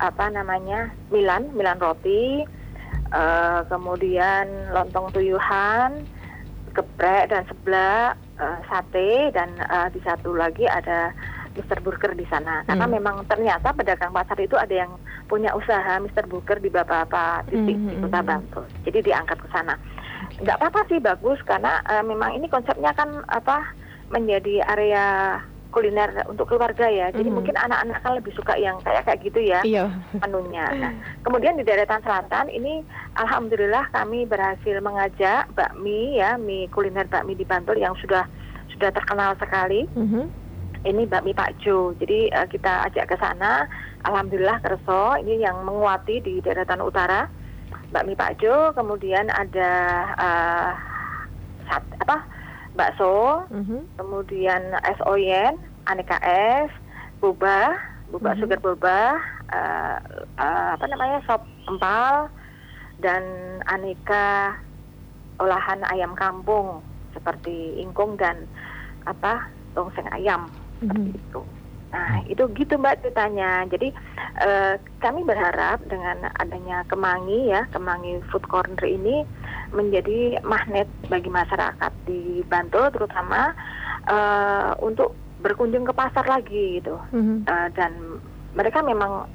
apa 0.01 0.33
namanya 0.33 0.89
Milan, 1.13 1.53
Milan 1.53 1.77
roti. 1.77 2.41
Eh, 3.09 3.61
kemudian 3.69 4.73
lontong 4.73 5.13
tuyuhan, 5.13 6.09
geprek 6.73 7.29
dan 7.29 7.45
seblak, 7.45 8.17
eh, 8.41 8.59
sate 8.69 9.33
dan 9.37 9.53
eh, 9.59 9.89
di 9.93 10.01
satu 10.01 10.33
lagi 10.33 10.65
ada 10.65 11.13
Mr. 11.57 11.85
Burger 11.85 12.17
di 12.17 12.25
sana. 12.29 12.65
Karena 12.65 12.89
Hmm. 12.89 12.95
memang 12.97 13.17
ternyata 13.27 13.75
pedagang 13.75 14.13
pasar 14.13 14.39
itu 14.39 14.57
ada 14.57 14.73
yang 14.73 14.93
punya 15.27 15.53
usaha 15.53 15.99
Mr. 15.99 16.25
Burger 16.25 16.61
di 16.61 16.71
beberapa 16.71 17.45
titik 17.51 17.77
di 17.77 17.95
Hmm. 17.97 18.03
Kota 18.07 18.21
Bantul. 18.23 18.65
Jadi 18.89 18.99
diangkat 19.05 19.45
ke 19.45 19.49
sana. 19.53 19.77
Nggak 20.41 20.57
apa-apa 20.57 20.89
sih 20.89 21.01
bagus 21.01 21.37
karena 21.45 21.85
eh, 21.85 22.01
memang 22.01 22.33
ini 22.33 22.49
konsepnya 22.49 22.97
kan 22.97 23.13
apa 23.29 23.61
menjadi 24.09 24.65
area 24.65 25.37
kuliner 25.69 26.25
untuk 26.27 26.49
keluarga 26.49 26.89
ya. 26.89 27.13
Jadi 27.13 27.29
Mhm. 27.29 27.37
mungkin 27.37 27.57
anak-anak 27.57 28.01
kan 28.01 28.13
lebih 28.17 28.33
suka 28.33 28.57
yang 28.57 28.81
kayak 28.81 29.05
kayak 29.05 29.21
gitu 29.21 29.41
ya 29.45 29.61
Iya. 29.61 29.85
menunya. 30.25 30.65
Nah, 30.73 30.93
kemudian 31.21 31.61
di 31.61 31.65
deretan 31.65 32.01
selatan 32.01 32.49
ini 32.49 32.81
alhamdulillah 33.15 33.93
kami 33.93 34.25
berhasil 34.25 34.81
mengajak 34.81 35.45
bakmi 35.53 36.17
ya, 36.17 36.41
mie 36.41 36.73
kuliner 36.73 37.05
bakmi 37.07 37.37
di 37.37 37.45
Bantul 37.45 37.77
yang 37.77 37.93
sudah 38.01 38.25
sudah 38.73 38.89
terkenal 38.91 39.37
sekali. 39.37 39.85
Mhm. 39.93 40.25
Ini 40.79 41.05
bakmi 41.05 41.35
Pak 41.35 41.61
Jo. 41.61 41.93
Jadi 41.99 42.31
eh, 42.31 42.47
kita 42.49 42.87
ajak 42.89 43.11
ke 43.13 43.17
sana. 43.21 43.67
Alhamdulillah 44.07 44.63
kerso 44.63 45.19
ini 45.21 45.43
yang 45.43 45.61
menguati 45.67 46.23
di 46.23 46.41
deretan 46.41 46.81
utara. 46.81 47.29
Bakmi 47.93 48.17
Pak 48.17 48.41
Jo, 48.41 48.73
kemudian 48.73 49.29
ada 49.29 49.71
eh, 50.17 50.71
sat, 51.69 51.85
apa? 52.01 52.25
Bakso, 52.79 53.43
Mhm. 53.51 53.91
kemudian 53.99 54.79
es 54.87 54.99
oyen, 55.11 55.59
aneka 55.91 56.23
es, 56.23 56.71
boba, 57.19 57.75
boba 58.07 58.39
Mhm. 58.39 58.41
sugar 58.41 58.61
boba, 58.63 59.19
eh, 59.51 59.99
eh, 60.39 60.69
apa 60.79 60.85
namanya 60.87 61.19
sop 61.27 61.43
empal, 61.67 62.31
dan 63.03 63.23
aneka 63.67 64.55
olahan 65.39 65.83
ayam 65.91 66.15
kampung 66.15 66.87
seperti 67.11 67.79
ingkung 67.83 68.15
dan 68.15 68.47
apa 69.07 69.43
tongseng 69.75 70.07
ayam 70.15 70.55
seperti 70.79 71.11
Mhm. 71.15 71.19
itu. 71.19 71.43
Nah 71.89 72.21
itu 72.29 72.43
gitu 72.53 72.77
mbak 72.77 73.01
ceritanya. 73.01 73.65
Jadi 73.67 73.91
eh, 74.39 74.75
kami 75.03 75.27
berharap 75.27 75.83
dengan 75.89 76.31
adanya 76.39 76.87
Kemangi 76.87 77.51
ya, 77.51 77.67
Kemangi 77.75 78.23
Food 78.31 78.47
Corner 78.47 78.87
ini 78.87 79.27
menjadi 79.73 80.41
magnet 80.43 80.89
bagi 81.09 81.29
masyarakat 81.29 81.93
di 82.09 82.43
Bantul 82.47 82.89
terutama 82.93 83.53
eh, 84.09 84.73
untuk 84.81 85.15
berkunjung 85.39 85.87
ke 85.87 85.95
pasar 85.95 86.27
lagi 86.27 86.83
gitu. 86.83 86.99
Mhm. 87.13 87.47
Eh, 87.47 87.69
dan 87.77 87.93
mereka 88.57 88.83
memang 88.83 89.29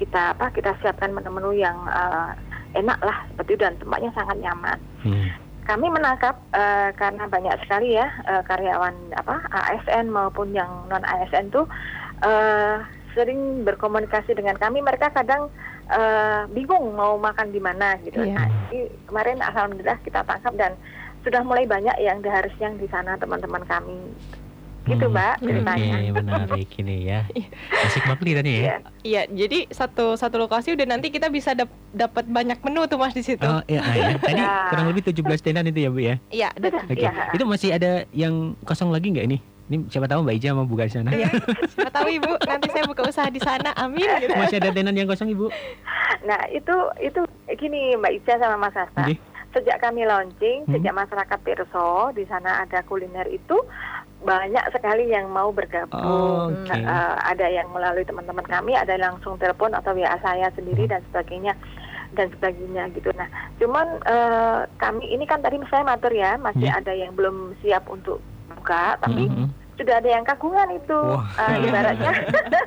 kita 0.00 0.32
apa 0.32 0.48
kita 0.54 0.72
siapkan 0.80 1.12
menu-menu 1.12 1.52
yang 1.52 1.76
eh, 1.90 2.32
enak 2.80 2.98
lah 3.02 3.26
seperti 3.34 3.58
itu 3.58 3.62
dan 3.66 3.74
tempatnya 3.76 4.10
sangat 4.14 4.36
nyaman 4.40 4.78
Hmm. 5.00 5.32
kami 5.64 5.88
menangkap 5.88 6.36
eh, 6.52 6.92
karena 6.96 7.24
banyak 7.24 7.56
sekali 7.64 7.96
ya 7.96 8.08
eh, 8.28 8.42
karyawan 8.44 8.94
apa 9.16 9.44
ASN 9.48 10.12
maupun 10.12 10.52
yang 10.52 10.68
non 10.88 11.04
ASN 11.04 11.48
tuh 11.52 11.64
eh, 12.24 12.80
sering 13.16 13.66
berkomunikasi 13.66 14.36
dengan 14.38 14.54
kami 14.56 14.84
mereka 14.84 15.10
kadang 15.10 15.50
eh, 15.90 16.40
bingung 16.50 16.94
mau 16.94 17.14
makan 17.16 17.50
di 17.50 17.58
mana 17.58 17.98
gitu. 18.00 18.22
Iya. 18.22 18.34
Nah, 18.36 18.48
jadi 18.66 18.78
kemarin 19.04 19.38
alhamdulillah 19.40 19.98
kita 20.00 20.22
tangkap 20.22 20.54
dan 20.54 20.72
sudah 21.20 21.42
mulai 21.42 21.66
banyak 21.66 21.96
yang 21.98 22.22
harus 22.22 22.54
yang 22.56 22.78
di 22.78 22.86
sana 22.86 23.14
teman-teman 23.14 23.60
kami. 23.66 23.98
Gitu 24.80 25.04
Hmm, 25.04 25.12
Mbak 25.12 25.34
ceritanya. 25.44 25.92
Oke, 25.92 26.10
menarik 26.16 26.70
ini 26.80 26.96
ya. 27.04 27.20
Asik 27.84 28.00
banget 28.08 28.40
tadi 28.40 28.50
ya. 28.50 28.62
Iya. 28.64 28.76
Iya, 29.04 29.22
jadi 29.28 29.58
satu 29.68 30.16
satu 30.16 30.40
lokasi 30.40 30.72
udah 30.72 30.86
nanti 30.88 31.12
kita 31.12 31.28
bisa 31.28 31.52
dap- 31.52 31.68
dapat 31.92 32.24
banyak 32.24 32.56
menu 32.64 32.88
tuh 32.88 32.96
Mas 32.96 33.12
di 33.12 33.20
situ. 33.20 33.44
Oh 33.44 33.60
iya, 33.68 33.84
ah, 33.84 33.92
ya. 33.92 34.16
tadi 34.24 34.40
Ya. 34.40 34.72
kurang 34.72 34.88
lebih 34.88 35.04
17 35.04 35.44
tenan 35.44 35.68
itu 35.68 35.84
ya 35.84 35.90
Bu 35.92 36.00
ya. 36.00 36.16
Iya, 36.32 36.48
Betul. 36.56 36.80
ada. 36.80 36.88
Oke. 36.88 36.96
Iya. 36.96 37.12
Itu 37.36 37.44
masih 37.44 37.68
ada 37.76 37.90
yang 38.16 38.56
kosong 38.64 38.88
lagi 38.88 39.12
nggak 39.12 39.26
ini? 39.28 39.38
Ini 39.70 39.86
siapa 39.86 40.10
tahu 40.10 40.26
Mbak 40.26 40.34
Ija 40.34 40.50
mau 40.50 40.66
buka 40.66 40.82
di 40.82 40.92
sana. 40.92 41.14
Iya. 41.14 41.30
Siapa 41.70 41.94
tahu 41.94 42.10
Ibu, 42.10 42.30
nanti 42.42 42.66
saya 42.68 42.84
buka 42.84 43.06
usaha 43.06 43.30
di 43.30 43.38
sana. 43.38 43.70
Amin 43.78 44.02
gitu. 44.18 44.34
Masih 44.34 44.58
ada 44.58 44.74
tenan 44.74 44.92
yang 44.92 45.06
kosong 45.06 45.30
Ibu? 45.30 45.46
Nah 46.26 46.42
itu 46.50 46.74
itu 46.98 47.20
gini 47.54 47.94
Mbak 47.94 48.12
Ica 48.18 48.34
sama 48.36 48.58
Mas 48.58 48.74
Hasta. 48.74 49.06
Oke. 49.06 49.14
Sejak 49.50 49.78
kami 49.78 50.02
launching, 50.02 50.62
Hmm. 50.62 50.74
sejak 50.74 50.90
masyarakat 50.92 51.38
Pirso 51.40 51.90
di 52.12 52.22
sana 52.24 52.62
ada 52.62 52.82
kuliner 52.82 53.26
itu 53.26 53.54
banyak 54.20 54.62
sekali 54.70 55.06
yang 55.06 55.26
mau 55.26 55.50
bergabung. 55.50 55.94
Oh, 55.96 56.50
Oke. 56.50 56.66
Nah, 56.66 56.78
eh, 56.78 57.14
ada 57.28 57.46
yang 57.46 57.70
melalui 57.70 58.02
teman-teman 58.02 58.42
kami, 58.44 58.74
ada 58.74 58.90
yang 58.90 59.14
langsung 59.14 59.38
telepon 59.38 59.70
atau 59.70 59.90
WA 59.90 60.18
saya 60.18 60.50
sendiri 60.50 60.86
dan 60.86 61.02
sebagainya 61.04 61.54
dan 62.12 62.26
sebagainya 62.28 62.90
gitu. 62.92 63.10
Nah, 63.12 63.26
cuman 63.56 63.86
eh, 64.04 64.58
kami 64.76 65.06
ini 65.08 65.22
kan 65.24 65.38
tadi 65.38 65.62
saya 65.66 65.82
matur 65.84 66.10
ya, 66.10 66.34
masih 66.36 66.66
Hmm. 66.66 66.78
ada 66.78 66.90
yang 66.92 67.14
belum 67.14 67.54
siap 67.58 67.86
untuk 67.86 68.18
buka, 68.50 68.98
tapi 69.00 69.26
Mm-mm. 69.26 69.50
Sudah 69.80 69.96
ada 69.96 70.10
yang 70.10 70.22
kagungan 70.22 70.68
itu 70.70 71.00
Wah. 71.00 71.24
Eh, 71.48 71.64
ibaratnya 71.64 72.12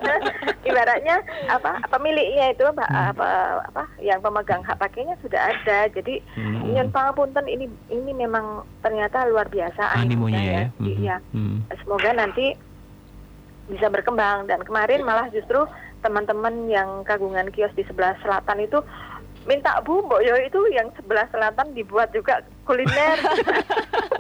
ibaratnya 0.66 1.16
apa 1.46 1.78
pemiliknya 1.88 2.50
itu 2.50 2.66
apa, 2.66 2.84
Hmm. 2.84 3.12
apa 3.14 3.28
apa 3.70 3.84
yang 4.00 4.18
pemegang 4.18 4.62
hak 4.62 4.76
pakainya 4.76 5.14
sudah 5.22 5.54
ada 5.54 5.86
jadi 5.88 6.18
Mm-mm. 6.34 6.74
nyun 6.74 6.90
pangapunten 6.90 7.46
ini 7.46 7.70
ini 7.88 8.12
memang 8.12 8.66
ternyata 8.82 9.24
luar 9.26 9.46
biasa 9.46 9.94
Animonya 9.94 10.42
ya. 10.42 10.52
ya 10.52 10.64
Mhm. 10.74 10.88
iya 10.90 11.16
Mhm. 11.32 11.58
semoga 11.80 12.10
nanti 12.12 12.58
bisa 13.64 13.88
berkembang 13.88 14.44
dan 14.44 14.60
kemarin 14.60 15.06
malah 15.06 15.30
justru 15.30 15.64
teman-teman 16.02 16.68
yang 16.68 16.90
kagungan 17.04 17.48
kios 17.48 17.72
di 17.74 17.86
sebelah 17.86 18.18
selatan 18.20 18.60
itu 18.60 18.82
minta 19.44 19.80
bu 19.80 20.02
mbok 20.02 20.20
yo 20.20 20.36
itu 20.38 20.60
yang 20.70 20.88
sebelah 20.94 21.28
selatan 21.30 21.72
dibuat 21.72 22.12
juga 22.12 22.40
kuliner 22.64 23.20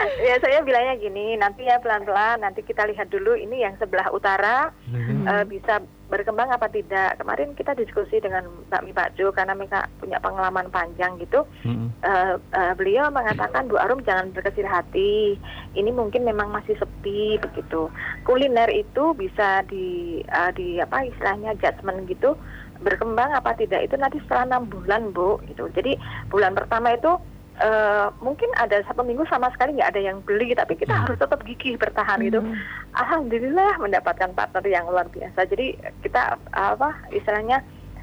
ya 0.26 0.34
saya 0.40 0.64
bilangnya 0.64 0.96
gini 0.96 1.36
nanti 1.36 1.68
ya 1.68 1.76
pelan-pelan 1.78 2.40
nanti 2.40 2.64
kita 2.64 2.88
lihat 2.88 3.08
dulu 3.08 3.36
ini 3.36 3.62
yang 3.64 3.76
sebelah 3.76 4.08
utara 4.10 4.72
Mhm. 4.90 5.24
eh, 5.28 5.44
bisa 5.46 5.78
berkembang 6.10 6.50
apa 6.50 6.66
tidak. 6.66 7.22
Kemarin 7.22 7.54
kita 7.54 7.70
diskusi 7.78 8.18
dengan 8.18 8.42
Mbak 8.66 8.82
Mi 8.82 8.90
Pak 8.90 9.14
Jo 9.14 9.30
karena 9.30 9.54
mereka 9.54 9.86
punya 10.02 10.18
pengalaman 10.18 10.66
panjang 10.68 11.14
gitu. 11.22 11.46
Mhm. 11.62 11.86
Eh, 12.02 12.34
eh, 12.36 12.72
beliau 12.74 13.06
mengatakan 13.14 13.70
Bu 13.70 13.78
Arum 13.78 14.02
jangan 14.02 14.34
berkecil 14.34 14.66
hati. 14.66 15.38
Ini 15.78 15.90
mungkin 15.94 16.26
memang 16.26 16.50
masih 16.50 16.74
sepi 16.74 17.38
begitu. 17.38 17.86
Kuliner 18.26 18.66
itu 18.74 19.14
bisa 19.14 19.62
di 19.70 20.18
eh, 20.26 20.50
di 20.58 20.82
apa 20.82 21.06
istilahnya 21.06 21.54
judgement 21.62 22.10
gitu 22.10 22.34
berkembang 22.80 23.30
apa 23.36 23.52
tidak 23.60 23.84
itu 23.84 23.94
nanti 24.00 24.18
setelah 24.24 24.56
enam 24.56 24.64
bulan 24.66 25.12
Bu 25.14 25.38
gitu. 25.46 25.68
Jadi 25.70 25.94
bulan 26.32 26.56
pertama 26.58 26.96
itu 26.96 27.12
eh, 27.60 28.06
mungkin 28.18 28.48
ada 28.56 28.80
satu 28.82 29.00
minggu 29.00 29.22
sama 29.26 29.52
sekali 29.52 29.76
nggak 29.76 29.92
ada 29.92 30.00
yang 30.02 30.18
beli 30.20 30.52
tapi 30.52 30.74
kita 30.74 30.90
Hmm. 30.90 31.04
harus 31.04 31.16
tetap 31.16 31.44
gigih 31.44 31.76
bertahan 31.76 32.18
gitu 32.18 32.40
Hmm. 32.40 32.56
alhamdulillah 32.96 33.76
mendapatkan 33.78 34.32
partner 34.32 34.64
yang 34.64 34.88
luar 34.88 35.06
biasa 35.06 35.44
jadi 35.44 35.72
kita 36.00 36.20
apa 36.50 36.90
istilahnya 37.10 37.60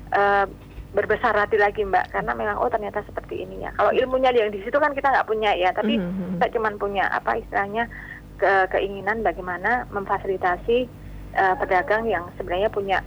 eh, 0.07 0.45
berbesar 0.87 1.35
hati 1.35 1.57
lagi 1.57 1.83
mbak 1.83 2.09
karena 2.09 2.31
memang 2.31 2.57
oh 2.57 2.69
ternyata 2.69 3.03
seperti 3.03 3.43
ini 3.43 3.59
ya 3.59 3.75
kalau 3.75 3.91
ilmunya 3.91 4.31
yang 4.31 4.49
di 4.49 4.61
situ 4.61 4.77
kan 4.77 4.93
kita 4.93 5.09
nggak 5.09 5.27
punya 5.27 5.51
ya 5.51 5.69
tapi 5.69 5.97
Mhm. 5.97 6.37
kita 6.37 6.47
cuman 6.53 6.73
punya 6.77 7.05
apa 7.07 7.35
istilahnya 7.35 7.91
ke- 8.37 8.69
keinginan 8.69 9.19
bagaimana 9.19 9.83
memfasilitasi 9.89 10.87
eh, 11.33 11.55
pedagang 11.57 12.05
yang 12.05 12.25
sebenarnya 12.33 12.65
punya 12.67 12.97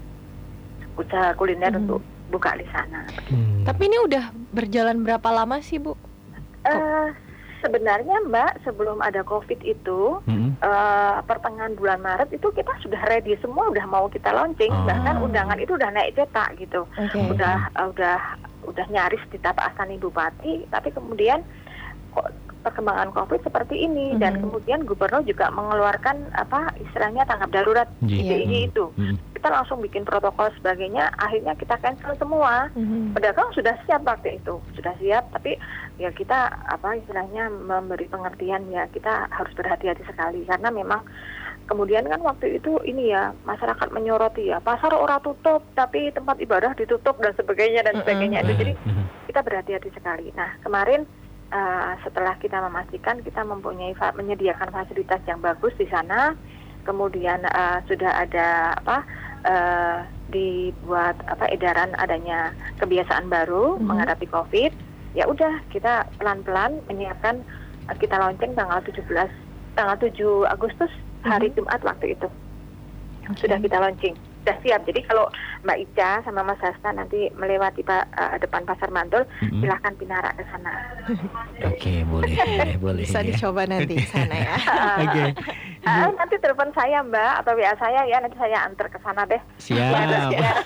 usaha 0.95 1.33
kuliner 1.33 1.73
Mhm. 1.73 1.81
untuk 1.81 2.01
buka 2.29 2.55
di 2.55 2.67
sana. 2.69 3.03
Hmm. 3.27 3.65
Tapi 3.65 3.83
ini 3.83 3.99
udah 4.01 4.25
berjalan 4.53 5.03
berapa 5.03 5.29
lama 5.29 5.59
sih, 5.59 5.79
Bu? 5.79 5.99
Eh, 6.63 7.09
sebenarnya 7.61 8.25
Mbak 8.25 8.63
sebelum 8.63 9.01
ada 9.01 9.21
COVID 9.23 9.61
itu 9.63 10.21
Mhm. 10.25 10.61
eh, 10.61 11.17
pertengahan 11.23 11.73
bulan 11.73 12.01
Maret 12.01 12.31
itu 12.31 12.49
kita 12.51 12.73
sudah 12.79 13.01
ready 13.07 13.37
semua 13.39 13.69
udah 13.69 13.85
mau 13.85 14.07
kita 14.07 14.29
launching 14.31 14.69
Oh. 14.71 14.85
bahkan 14.85 15.17
undangan 15.19 15.57
itu 15.57 15.73
udah 15.73 15.89
naik 15.91 16.15
cetak 16.15 16.57
gitu 16.57 16.85
Oke. 16.91 17.21
udah 17.31 17.69
eh, 17.71 17.87
udah 17.87 18.17
udah 18.63 18.87
nyaris 18.89 19.21
di 19.29 19.39
tapak 19.39 19.67
Astani 19.67 19.97
Bupati 19.97 20.69
tapi 20.69 20.89
kemudian 20.91 21.41
kok 22.11 22.29
perkembangan 22.61 23.11
COVID 23.11 23.41
seperti 23.43 23.85
ini. 23.85 24.17
Dan 24.17 24.37
Mhm. 24.37 24.41
kemudian 24.45 24.81
gubernur 24.85 25.23
juga 25.23 25.49
mengeluarkan 25.51 26.33
apa 26.33 26.73
istilahnya 26.79 27.25
tanggap 27.25 27.51
darurat 27.51 27.89
Iya. 28.01 28.41
DIY 28.41 28.61
itu. 28.67 28.87
Mhm. 28.95 29.17
kita 29.41 29.57
langsung 29.57 29.81
bikin 29.81 30.05
protokol 30.05 30.53
sebagainya 30.53 31.09
akhirnya 31.17 31.57
kita 31.57 31.81
cancel 31.81 32.13
semua. 32.15 32.69
Mhm. 32.77 33.17
pedagang 33.17 33.49
sudah 33.51 33.73
siap 33.85 34.05
waktu 34.05 34.37
itu. 34.37 34.61
Sudah 34.77 34.93
siap 34.97 35.33
tapi 35.33 35.57
ya 35.97 36.13
kita 36.13 36.37
apa 36.69 36.93
istilahnya 36.95 37.49
memberi 37.49 38.05
pengertian 38.05 38.69
ya 38.69 38.85
kita 38.87 39.29
harus 39.29 39.53
berhati-hati 39.55 40.05
sekali. 40.05 40.45
Karena 40.45 40.69
memang 40.69 41.01
kemudian 41.65 42.05
kan 42.05 42.21
waktu 42.21 42.59
itu 42.59 42.83
ini 42.83 43.11
ya 43.11 43.33
masyarakat 43.47 43.89
menyoroti 43.91 44.51
ya 44.51 44.59
pasar 44.59 44.93
ora 44.93 45.17
tutup 45.21 45.63
tapi 45.73 46.11
tempat 46.11 46.37
ibadah 46.37 46.75
ditutup 46.75 47.17
dan 47.17 47.33
sebagainya 47.33 47.81
dan 47.81 47.97
sebagainya. 47.97 48.45
Itu 48.45 48.53
jadi 48.61 48.75
kita 49.25 49.41
berhati-hati 49.41 49.91
sekali. 49.95 50.35
Nah 50.35 50.53
kemarin 50.61 51.07
eh, 51.51 51.93
setelah 52.01 52.35
kita 52.37 52.59
memastikan 52.61 53.21
kita 53.21 53.43
mempunyai 53.43 53.93
menyediakan 54.15 54.71
fasilitas 54.71 55.21
yang 55.27 55.39
bagus 55.39 55.75
di 55.75 55.87
sana. 55.87 56.35
Kemudian 56.83 57.45
eh, 57.45 57.79
sudah 57.85 58.25
ada 58.25 58.49
apa 58.75 58.97
eh, 59.43 59.99
dibuat 60.29 61.19
apa 61.27 61.49
edaran 61.49 61.93
adanya 61.97 62.53
kebiasaan 62.79 63.27
baru 63.27 63.77
Mhm. 63.77 63.85
menghadapi 63.85 64.27
COVID. 64.27 64.73
Ya 65.13 65.27
udah 65.27 65.59
kita 65.69 66.07
pelan-pelan 66.17 66.81
menyiapkan 66.87 67.43
eh, 67.87 67.97
kita 67.99 68.17
launching 68.17 68.55
tanggal 68.55 68.79
17 68.81 69.29
tanggal 69.75 69.97
7 69.99 70.47
Agustus 70.47 70.91
hari 71.23 71.51
Mhm. 71.51 71.57
Jumat 71.57 71.81
waktu 71.83 72.15
itu. 72.15 72.29
Sudah 73.37 73.59
kita 73.59 73.79
launching 73.79 74.17
sudah 74.41 74.57
siap 74.59 74.81
jadi 74.83 75.01
kalau 75.05 75.29
Mbak 75.61 75.79
Ica 75.83 76.11
sama 76.23 76.41
Mas 76.43 76.57
Hasta 76.59 76.91
nanti 76.91 77.29
melewati 77.33 77.81
pa- 77.81 78.09
eh, 78.09 78.37
depan 78.39 78.65
pasar 78.65 78.89
Mantul 78.89 79.29
Mhm. 79.43 79.61
silahkan 79.61 79.93
pinara 79.95 80.33
ke 80.33 80.45
sana 80.47 80.73
Oke, 81.63 82.05
boleh, 82.05 82.33
boleh, 82.33 82.75
boleh. 82.87 83.03
Bisa 83.03 83.21
ya. 83.21 83.29
dicoba 83.29 83.67
nanti 83.67 83.93
di 83.93 84.07
sana 84.07 84.33
ya. 84.33 84.57
Oke. 84.99 85.25
Ah, 85.83 86.13
nanti 86.13 86.37
telepon 86.37 86.69
saya 86.71 87.01
Mbak 87.01 87.33
atau 87.41 87.53
WA 87.55 87.73
saya 87.75 88.05
ya 88.05 88.21
nanti 88.21 88.37
saya 88.37 88.63
antar 88.63 88.87
ke 88.87 89.01
sana 89.01 89.25
deh 89.25 89.41
Siap. 89.57 90.29
biar, 90.29 90.57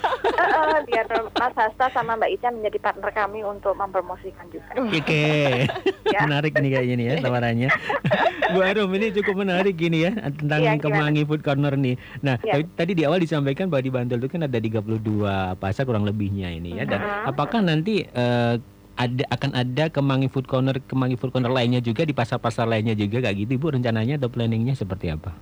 biar 0.83 1.07
Mas 1.33 1.55
Hasta 1.55 1.87
sama 1.91 2.15
Mbak 2.15 2.31
Ica 2.33 2.49
menjadi 2.51 2.79
partner 2.81 3.11
kami 3.11 3.41
untuk 3.41 3.75
mempromosikan 3.75 4.47
juga 4.49 4.75
Oke. 4.75 5.25
Ya. 6.05 6.21
Menarik 6.21 6.55
nih 6.55 6.71
kayaknya 6.71 6.95
nih 6.95 7.07
ya 7.07 7.15
tawarannya. 7.19 7.69
Bu 8.53 8.61
Arum 8.61 8.93
ini 8.93 9.09
cukup 9.11 9.41
menarik 9.41 9.75
gini 9.75 10.05
ya 10.05 10.13
tentang 10.31 10.61
Iya, 10.61 10.77
gimana? 10.77 10.85
Kemangi 10.85 11.23
Food 11.25 11.43
Corner 11.43 11.75
nih. 11.75 11.97
Nah, 12.21 12.37
Iya. 12.39 12.61
tadi- 12.69 12.93
di 12.93 13.03
awal 13.03 13.19
disampaikan 13.19 13.67
bahwa 13.67 13.83
di 13.83 13.91
Bantul 13.91 14.21
itu 14.21 14.29
kan 14.29 14.45
ada 14.45 14.55
32 14.55 15.25
pasar 15.57 15.83
kurang 15.83 16.05
lebihnya 16.05 16.53
ini 16.53 16.77
ya. 16.77 16.85
Dan 16.85 17.01
Mhm. 17.01 17.25
apakah 17.27 17.61
nanti 17.61 18.05
eh, 18.05 18.55
ada 18.95 19.25
akan 19.31 19.51
ada 19.55 19.85
Kemangi 19.91 20.31
Food 20.31 20.47
Corner 20.47 20.79
Kemangi 20.79 21.19
Food 21.19 21.35
Corner 21.35 21.51
lainnya 21.51 21.83
juga 21.83 22.07
di 22.07 22.15
pasar-pasar 22.15 22.71
lainnya 22.71 22.95
juga 22.95 23.19
kayak 23.23 23.47
gitu 23.47 23.59
Ibu 23.59 23.79
rencananya 23.79 24.19
atau 24.19 24.31
planningnya 24.31 24.79
seperti 24.79 25.11
apa? 25.11 25.35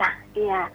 Nah, 0.00 0.12
iya. 0.34 0.68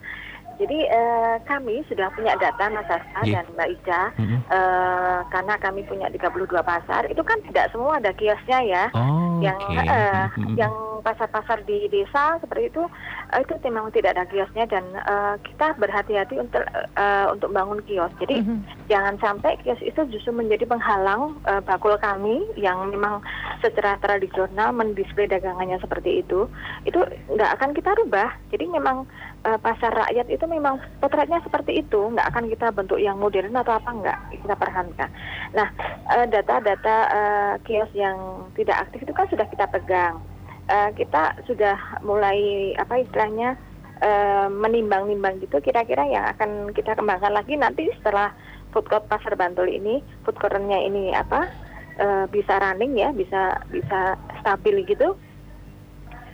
Jadi 0.60 0.76
eh, 0.84 1.36
kami 1.42 1.88
sudah 1.88 2.12
punya 2.12 2.36
data 2.36 2.68
Mas 2.68 2.84
Hasta 2.86 3.24
Iya. 3.24 3.40
dan 3.42 3.56
Mbak 3.56 3.70
Ica 3.74 4.02
Mhm. 4.20 4.38
eh, 4.46 5.20
karena 5.26 5.56
kami 5.56 5.82
punya 5.84 6.12
32 6.12 6.60
pasar. 6.62 7.08
Itu 7.08 7.24
kan 7.24 7.40
tidak 7.48 7.72
semua 7.72 7.96
ada 7.96 8.12
kiosnya 8.12 8.60
ya. 8.62 8.86
Oh, 8.92 9.40
yang 9.40 9.56
oke. 9.56 9.88
eh, 9.88 10.26
Mhm. 10.36 10.56
yang 10.56 10.74
pasar-pasar 11.00 11.64
di 11.64 11.88
desa 11.88 12.36
seperti 12.38 12.68
itu 12.70 12.84
eh, 13.32 13.40
itu 13.40 13.56
memang 13.64 13.88
tidak 13.90 14.12
ada 14.14 14.28
kiosnya 14.28 14.68
dan 14.68 14.84
eh, 14.94 15.36
kita 15.42 15.80
berhati-hati 15.80 16.36
untuk 16.36 16.60
eh, 16.94 17.26
untuk 17.32 17.50
bangun 17.50 17.80
kios. 17.82 18.12
Jadi 18.20 18.44
Mhm. 18.44 18.58
jangan 18.86 19.16
sampai 19.18 19.56
kios 19.58 19.80
itu 19.80 20.02
justru 20.12 20.36
menjadi 20.36 20.68
penghalang 20.68 21.40
eh, 21.48 21.64
bakul 21.64 21.96
kami 21.98 22.44
yang 22.56 22.84
memang 22.86 23.24
secara 23.60 23.96
tradisional 23.98 24.72
mendisplay 24.72 25.24
dagangannya 25.26 25.80
seperti 25.80 26.20
itu 26.20 26.52
itu 26.84 27.00
nggak 27.30 27.52
akan 27.56 27.72
kita 27.72 27.92
rubah 27.96 28.32
jadi 28.50 28.68
memang 28.68 29.08
eh, 29.46 29.60
pasar 29.60 29.92
rakyat 29.94 30.28
itu 30.32 30.46
memang 30.48 30.80
potretnya 31.00 31.40
seperti 31.44 31.84
itu. 31.84 32.00
Nggak 32.12 32.28
akan 32.34 32.46
kita 32.52 32.68
bentuk 32.74 33.00
yang 33.00 33.20
modern 33.20 33.56
atau 33.56 33.76
apa 33.78 33.90
nggak 33.92 34.18
kita 34.44 34.56
pertahankan 34.56 35.10
nah 35.50 35.68
eh, 36.14 36.28
data-data 36.30 36.96
eh, 37.10 37.54
kios 37.66 37.90
yang 37.98 38.48
tidak 38.54 38.88
aktif 38.88 39.04
itu 39.08 39.14
kan 39.16 39.26
sudah 39.32 39.46
kita 39.50 39.66
pegang. 39.70 40.22
Eh, 40.70 40.90
kita 40.94 41.34
sudah 41.50 41.78
mulai 42.06 42.72
apa 42.78 43.02
istilahnya 43.02 43.58
eh, 44.06 44.48
menimbang-nimbang 44.54 45.42
gitu 45.42 45.58
kira-kira 45.66 46.06
yang 46.06 46.30
akan 46.38 46.70
kita 46.78 46.94
kembangkan 46.94 47.34
lagi 47.34 47.58
nanti 47.58 47.90
setelah 47.98 48.30
food 48.70 48.86
court 48.86 49.10
pasar 49.10 49.34
Bantul 49.34 49.66
ini 49.66 50.06
food 50.22 50.38
courtnya 50.38 50.78
ini 50.78 51.10
apa 51.18 51.50
eh, 51.98 52.26
bisa 52.30 52.62
running 52.62 52.96
ya, 52.96 53.10
bisa 53.12 53.60
bisa 53.74 54.14
stabil 54.40 54.86
gitu, 54.88 55.18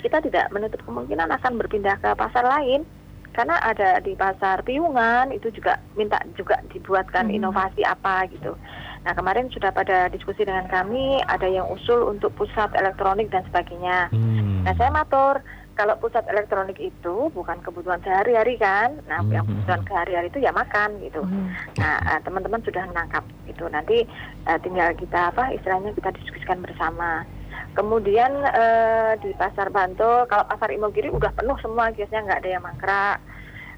kita 0.06 0.22
tidak 0.22 0.46
menutup 0.54 0.78
kemungkinan 0.86 1.32
akan 1.34 1.58
berpindah 1.58 1.98
ke 1.98 2.14
pasar 2.14 2.46
lain 2.46 2.86
karena 3.36 3.60
ada 3.60 4.00
di 4.00 4.16
pasar 4.16 4.64
Piungan 4.64 5.36
itu 5.36 5.52
juga 5.52 5.76
minta 6.00 6.16
juga 6.40 6.56
dibuatkan 6.72 7.28
Hmm. 7.28 7.36
inovasi 7.36 7.84
apa 7.84 8.24
gitu. 8.32 8.56
Nah 9.04 9.12
kemarin 9.12 9.52
sudah 9.52 9.76
pada 9.76 10.08
diskusi 10.08 10.48
dengan 10.48 10.66
kami 10.72 11.20
ada 11.28 11.46
yang 11.46 11.68
usul 11.68 12.08
untuk 12.08 12.32
pusat 12.40 12.72
elektronik 12.80 13.28
dan 13.30 13.44
sebagainya. 13.52 14.08
Hmm. 14.16 14.64
Nah 14.64 14.74
saya 14.80 14.90
matur 14.90 15.44
kalau 15.76 16.00
pusat 16.00 16.24
elektronik 16.32 16.80
itu 16.80 17.28
bukan 17.36 17.60
kebutuhan 17.60 18.00
sehari-hari 18.00 18.56
kan, 18.56 18.96
nah 19.12 19.20
yang 19.28 19.44
Mhm. 19.44 19.68
kebutuhan 19.68 19.84
sehari-hari 19.84 20.32
itu 20.32 20.40
ya 20.40 20.56
makan 20.56 21.04
gitu. 21.04 21.20
Mhm. 21.20 21.52
Nah 21.84 21.96
eh, 22.16 22.20
teman-teman 22.24 22.64
sudah 22.64 22.88
menangkap 22.88 23.28
itu 23.44 23.68
nanti 23.68 24.08
eh, 24.48 24.60
tinggal 24.64 24.96
kita 24.96 25.36
apa 25.36 25.52
istilahnya 25.52 25.92
kita 25.92 26.16
diskusikan 26.16 26.64
bersama. 26.64 27.28
Kemudian 27.76 28.32
eh, 28.42 29.20
di 29.20 29.36
pasar 29.36 29.68
Bantul, 29.68 30.26
kalau 30.32 30.48
pasar 30.48 30.72
Imogiri 30.72 31.12
udah 31.12 31.36
penuh 31.36 31.60
semua, 31.60 31.92
biasanya 31.92 32.24
nggak 32.24 32.40
ada 32.40 32.50
yang 32.50 32.64
mangkrak. 32.64 33.18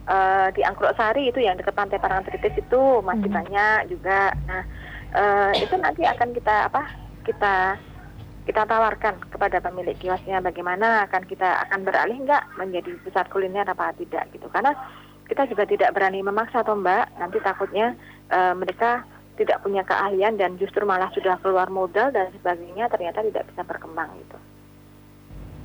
Eh, 0.08 0.48
di 0.56 0.62
Angkruk 0.64 0.96
Sari 0.96 1.28
itu 1.28 1.42
yang 1.42 1.58
dekat 1.58 1.76
Pantai 1.76 2.00
Parangtritis 2.00 2.56
itu 2.56 2.82
masih 3.04 3.28
Mhm. 3.28 3.36
banyak 3.36 3.80
juga. 3.92 4.32
Nah 4.48 4.64
eh, 5.08 5.52
itu 5.60 5.76
nanti 5.76 6.04
akan 6.06 6.30
kita 6.32 6.70
apa 6.70 6.84
kita 7.24 7.76
kita 8.44 8.64
tawarkan 8.64 9.20
kepada 9.28 9.60
pemilik 9.60 9.96
kiosnya 10.00 10.40
bagaimana 10.40 11.04
akan 11.08 11.28
kita 11.28 11.68
akan 11.68 11.84
beralih 11.84 12.24
nggak 12.24 12.44
menjadi 12.56 12.96
pusat 13.04 13.28
kuliner 13.28 13.68
apa 13.68 13.92
tidak 14.00 14.28
gitu 14.32 14.48
karena 14.48 14.72
kita 15.28 15.44
juga 15.52 15.68
tidak 15.68 15.92
berani 15.92 16.24
memaksa 16.24 16.64
toh 16.64 16.76
mbak 16.76 17.12
nanti 17.20 17.40
takutnya 17.44 17.96
eh, 18.32 18.54
mereka 18.56 19.04
tidak 19.38 19.62
punya 19.62 19.86
keahlian 19.86 20.36
dan 20.36 20.58
justru 20.58 20.84
malah 20.84 21.08
sudah 21.14 21.38
keluar 21.40 21.70
modal 21.70 22.10
dan 22.10 22.34
sebagainya 22.34 22.90
ternyata 22.90 23.22
tidak 23.22 23.46
bisa 23.54 23.62
berkembang 23.64 24.10
gitu. 24.26 24.38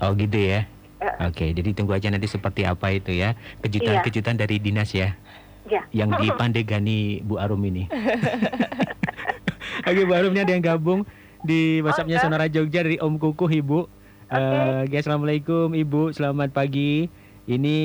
Oh 0.04 0.12
gitu 0.12 0.36
ya. 0.36 0.68
Eh. 1.02 1.16
Oke, 1.26 1.50
jadi 1.50 1.74
tunggu 1.74 1.98
aja 1.98 2.12
nanti 2.12 2.30
seperti 2.30 2.62
apa 2.62 2.94
itu 2.94 3.10
ya 3.10 3.34
kejutan-kejutan 3.64 4.38
dari 4.38 4.62
dinas 4.62 4.92
ya. 4.94 5.16
Ya. 5.66 5.82
Yang 5.90 6.10
di 6.22 6.26
Pandegani 6.40 7.00
Bu 7.24 7.40
Arum 7.42 7.62
ini. 7.66 7.90
Oke, 9.88 10.00
Bu 10.06 10.12
Arum 10.14 10.30
ini 10.36 10.42
ada 10.46 10.52
yang 10.54 10.62
gabung 10.62 11.02
di 11.42 11.82
WhatsAppnya 11.82 12.22
Oke. 12.22 12.24
Sonora 12.28 12.46
Jogja 12.46 12.86
dari 12.86 13.02
Om 13.02 13.18
Kukuh 13.18 13.50
Ibu. 13.50 13.80
Eh, 14.32 14.82
guys, 14.88 15.04
assalamualaikum 15.04 15.74
Ibu, 15.74 16.14
selamat 16.14 16.54
pagi. 16.54 17.10
Ini 17.44 17.78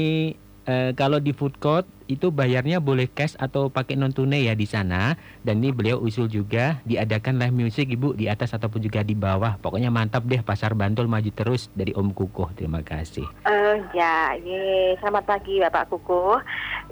eh, 0.67 0.91
kalau 0.93 1.17
di 1.17 1.31
food 1.31 1.57
court 1.57 1.87
itu 2.07 2.31
bayarnya 2.31 2.79
boleh 2.79 3.11
cash 3.11 3.35
atau 3.35 3.67
pakai 3.67 3.99
non 3.99 4.15
tunai 4.15 4.47
ya 4.47 4.53
di 4.55 4.67
sana. 4.67 5.15
Dan 5.43 5.59
ini 5.63 5.75
beliau 5.75 5.99
usul 5.99 6.31
juga 6.31 6.79
diadakan 6.87 7.39
live 7.39 7.55
music 7.55 7.91
Ibu 7.91 8.15
di 8.15 8.31
atas 8.31 8.55
ataupun 8.55 8.83
juga 8.83 9.03
di 9.03 9.15
bawah. 9.15 9.59
Pokoknya 9.59 9.91
mantap 9.91 10.23
deh 10.27 10.39
Pasar 10.39 10.75
Bantul 10.75 11.11
maju 11.11 11.27
terus 11.31 11.67
dari 11.75 11.91
Om 11.95 12.15
Kukuh. 12.15 12.55
Terima 12.55 12.83
kasih. 12.83 13.27
Eh 13.47 13.75
ya, 13.95 14.35
ye. 14.39 14.95
selamat 15.03 15.23
pagi 15.27 15.59
Bapak 15.59 15.91
Kuku. 15.91 16.39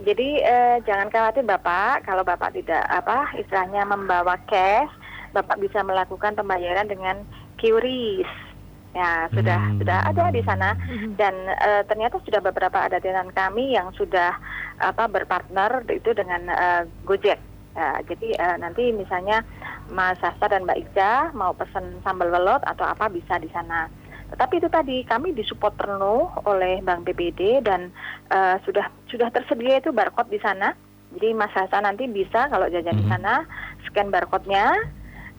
Jadi 0.03 0.43
eh, 0.43 0.75
jangan 0.83 1.07
khawatir 1.07 1.47
Bapak, 1.47 2.03
kalau 2.03 2.27
Bapak 2.27 2.51
tidak 2.55 2.83
apa 2.91 3.31
istilahnya 3.39 3.87
membawa 3.87 4.35
cash, 4.47 4.91
Bapak 5.31 5.59
bisa 5.59 5.79
melakukan 5.83 6.35
pembayaran 6.35 6.87
dengan 6.91 7.23
QRIS. 7.59 8.54
Ya, 8.95 9.27
sudah 9.27 9.59
Hmm. 9.59 9.77
sudah 9.83 9.97
ada 10.07 10.31
di 10.31 10.39
sana 10.39 10.71
Mhm. 10.79 11.19
dan 11.19 11.35
eh, 11.51 11.83
ternyata 11.83 12.15
sudah 12.23 12.39
beberapa 12.39 12.79
ada 12.79 12.95
tenan 12.95 13.27
kami 13.35 13.75
yang 13.75 13.91
sudah 13.91 14.39
apa 14.79 15.11
berpartner 15.11 15.83
itu 15.91 16.15
dengan 16.15 16.47
eh, 16.47 16.87
Gojek. 17.03 17.35
Ya, 17.75 17.99
jadi 18.07 18.39
eh, 18.39 18.55
nanti 18.55 18.95
misalnya 18.95 19.43
Mas 19.91 20.15
Sasta 20.23 20.47
dan 20.47 20.63
Mbak 20.63 20.79
Ica 20.79 21.35
mau 21.35 21.51
pesen 21.51 21.99
sambal 22.07 22.31
welot 22.31 22.63
atau 22.63 22.87
apa 22.87 23.11
bisa 23.11 23.35
di 23.35 23.51
sana. 23.51 23.91
Tetapi 24.31 24.63
itu 24.63 24.71
tadi 24.71 25.03
kami 25.03 25.35
disupport 25.35 25.75
penuh 25.75 26.31
oleh 26.47 26.79
Bank 26.79 27.03
BPD 27.03 27.67
dan 27.67 27.91
eh, 28.31 28.55
sudah 28.63 28.87
sudah 29.11 29.27
tersedia 29.27 29.83
itu 29.83 29.91
barcode 29.91 30.31
di 30.31 30.39
sana. 30.39 30.71
Jadi 31.11 31.35
Mas 31.35 31.51
Sasta 31.51 31.83
nanti 31.83 32.07
bisa 32.07 32.47
kalau 32.47 32.71
jajan 32.71 32.95
di 32.95 33.03
Mhm. 33.03 33.11
sana 33.11 33.43
scan 33.85 34.07
barcode-nya, 34.07 34.71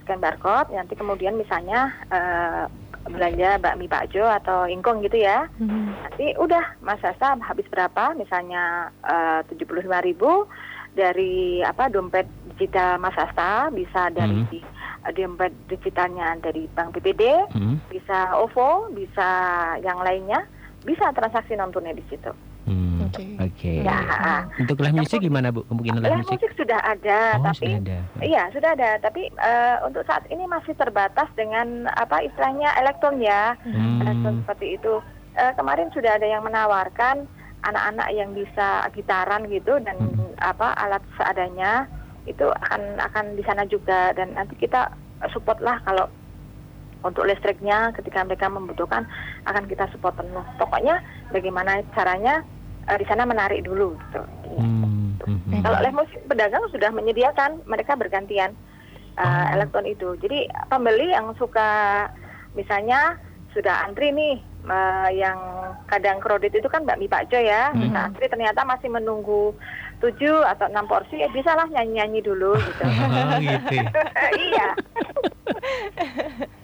scan 0.06 0.22
barcode 0.22 0.70
nanti 0.70 0.94
kemudian 0.94 1.34
misalnya 1.34 1.90
eh, 2.08 2.64
belanja 3.06 3.58
bakmi 3.58 3.86
bakjo 3.86 4.22
atau 4.22 4.66
ingkung 4.66 5.02
gitu 5.02 5.18
ya 5.18 5.50
Mhm. 5.58 5.82
nanti 6.06 6.26
udah 6.38 6.78
Mas 6.78 7.02
Sasa 7.02 7.34
habis 7.38 7.66
berapa 7.66 8.14
misalnya 8.14 8.90
tujuh 9.46 9.66
puluh 9.66 9.82
ribu 10.00 10.46
dari 10.90 11.60
apa 11.60 11.86
dompet 11.86 12.24
digital 12.54 12.98
Mas 12.98 13.14
Sasa 13.14 13.68
bisa 13.70 14.10
dari 14.10 14.42
Hmm. 14.42 15.06
eh, 15.06 15.12
dompet 15.12 15.54
digitalnya 15.66 16.34
dari 16.38 16.66
Bank 16.70 16.98
BPD 16.98 17.22
Hmm. 17.54 17.78
bisa 17.86 18.34
OVO 18.38 18.90
bisa 18.90 19.28
yang 19.82 20.02
lainnya 20.02 20.42
bisa 20.82 21.10
transaksi 21.10 21.54
non 21.54 21.70
tunai 21.70 21.94
di 21.94 22.02
situ 22.06 22.30
Hmm. 22.66 23.06
Oke. 23.06 23.22
Oke. 23.38 23.72
Ya. 23.80 24.42
Untuk 24.58 24.82
live 24.82 24.98
music 24.98 25.22
gimana 25.22 25.54
Bu? 25.54 25.62
Kemungkinan 25.64 26.02
live 26.02 26.10
live 26.10 26.18
music? 26.20 26.38
musik 26.42 26.52
sudah 26.58 26.80
ada 26.82 27.18
Oh, 27.38 27.46
tapi 27.46 27.62
sudah 27.62 27.78
ada. 27.78 27.98
Iya 28.20 28.42
sudah 28.50 28.70
ada, 28.74 28.90
tapi 28.98 29.22
eh, 29.30 29.76
untuk 29.86 30.02
saat 30.02 30.26
ini 30.26 30.44
masih 30.44 30.74
terbatas 30.74 31.30
dengan 31.32 31.86
apa 31.88 32.26
istilahnya 32.26 32.74
elektron 32.76 33.22
ya, 33.22 33.54
elektron 34.02 34.34
Hmm. 34.34 34.42
seperti 34.42 34.66
itu. 34.74 34.98
Eh, 35.38 35.52
kemarin 35.54 35.94
sudah 35.94 36.18
ada 36.18 36.26
yang 36.26 36.42
menawarkan 36.42 37.30
anak-anak 37.62 38.08
yang 38.10 38.34
bisa 38.34 38.82
gitaran 38.90 39.46
gitu 39.46 39.78
dan 39.78 39.94
Hmm. 39.96 40.34
apa 40.38 40.74
alat 40.74 41.02
seadanya 41.14 41.86
itu 42.26 42.42
akan 42.42 42.98
akan 42.98 43.38
di 43.38 43.46
sana 43.46 43.62
juga 43.64 44.10
dan 44.12 44.34
nanti 44.34 44.58
kita 44.58 44.90
support 45.30 45.62
lah 45.62 45.78
kalau 45.80 46.10
untuk 47.00 47.22
listriknya 47.22 47.94
ketika 47.94 48.26
mereka 48.26 48.50
membutuhkan 48.50 49.06
akan 49.46 49.70
kita 49.70 49.86
support 49.94 50.18
penuh. 50.18 50.42
Pokoknya 50.58 50.98
bagaimana 51.30 51.78
caranya 51.94 52.42
eh, 52.88 52.98
di 52.98 53.06
sana 53.06 53.26
menarik 53.26 53.66
dulu 53.66 53.94
gitu. 53.98 54.22
Hmm. 54.58 55.18
Hmm. 55.26 55.40
Hmm. 55.46 55.62
Kalau 55.62 55.78
musik 55.94 56.20
pedagang 56.30 56.64
sudah 56.70 56.90
menyediakan, 56.94 57.66
mereka 57.66 57.98
bergantian 57.98 58.54
uh, 59.18 59.46
elektron 59.52 59.88
itu. 59.88 60.14
Jadi 60.22 60.46
pembeli 60.70 61.10
yang 61.10 61.34
suka 61.34 62.06
misalnya 62.54 63.18
sudah 63.56 63.88
antri 63.88 64.12
nih 64.12 64.36
uh, 64.68 65.08
yang 65.08 65.38
kadang 65.88 66.20
kredit 66.20 66.52
itu 66.52 66.68
kan 66.68 66.84
Mbak 66.84 66.98
Mi 67.00 67.08
Pakjo 67.08 67.40
ya, 67.40 67.72
Hmm. 67.72 67.80
bisa 67.88 67.98
antri 68.12 68.26
ternyata 68.28 68.62
masih 68.68 68.92
menunggu 68.92 69.56
tujuh 70.04 70.44
atau 70.44 70.68
enam 70.68 70.84
porsi, 70.84 71.24
ya 71.24 71.28
bisa 71.32 71.56
lah 71.56 71.64
nyanyi-nyanyi 71.72 72.20
dulu 72.20 72.52
gitu. 72.52 72.84
Oh, 72.84 73.40
gitu. 73.40 73.80
iya, 74.52 74.68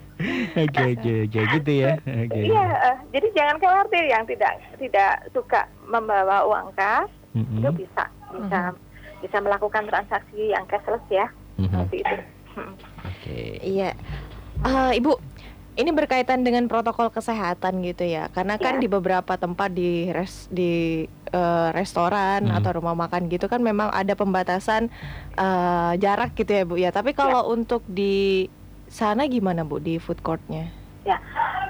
Oke 0.55 0.83
oke 0.93 1.13
oke 1.27 1.39
gitu 1.53 1.71
ya. 1.73 1.93
Oke. 1.99 2.39
iya. 2.39 2.65
uh, 2.83 2.97
jadi 3.09 3.27
jangan 3.33 3.55
khawatir 3.57 4.03
yang 4.05 4.23
tidak 4.23 4.53
tidak 4.77 5.11
suka 5.29 5.61
membawa 5.83 6.43
uang 6.43 6.71
kas 6.73 7.09
Mm-mm. 7.31 7.59
itu 7.59 7.69
bisa 7.81 8.03
bisa 8.31 8.59
bisa 9.19 9.37
melakukan 9.39 9.83
transaksi 9.85 10.51
yang 10.51 10.63
cashless 10.65 11.03
ya 11.09 11.27
Mhm. 11.53 11.69
seperti 11.69 11.97
itu. 11.99 12.15
Hmm. 12.53 12.73
Oke. 13.03 13.39
Iya. 13.59 13.89
Eh, 14.63 14.91
Ibu, 14.97 15.11
ini 15.75 15.89
berkaitan 15.89 16.41
dengan 16.41 16.65
protokol 16.65 17.09
kesehatan 17.09 17.81
gitu 17.81 18.03
ya. 18.03 18.29
Karena 18.29 18.57
kan 18.57 18.77
Ya. 18.77 18.81
di 18.81 18.87
beberapa 18.87 19.33
tempat 19.35 19.69
di 19.69 20.09
res 20.09 20.49
di 20.49 21.03
eh, 21.29 21.69
restoran 21.71 22.45
Hmm. 22.45 22.57
atau 22.57 22.77
rumah 22.77 22.93
makan 22.95 23.25
gitu 23.25 23.45
kan 23.45 23.57
memang 23.57 23.89
ada 23.89 24.13
pembatasan 24.13 24.89
eh, 25.33 25.91
jarak 25.97 26.33
gitu 26.33 26.51
ya, 26.51 26.63
Bu 26.63 26.75
ya. 26.75 26.89
Tapi 26.89 27.13
kalau 27.13 27.49
untuk 27.49 27.81
di 27.85 28.45
sana 28.93 29.25
gimana, 29.25 29.65
Bu, 29.65 29.81
di 29.81 29.97
food 29.97 30.21
courtnya? 30.21 30.69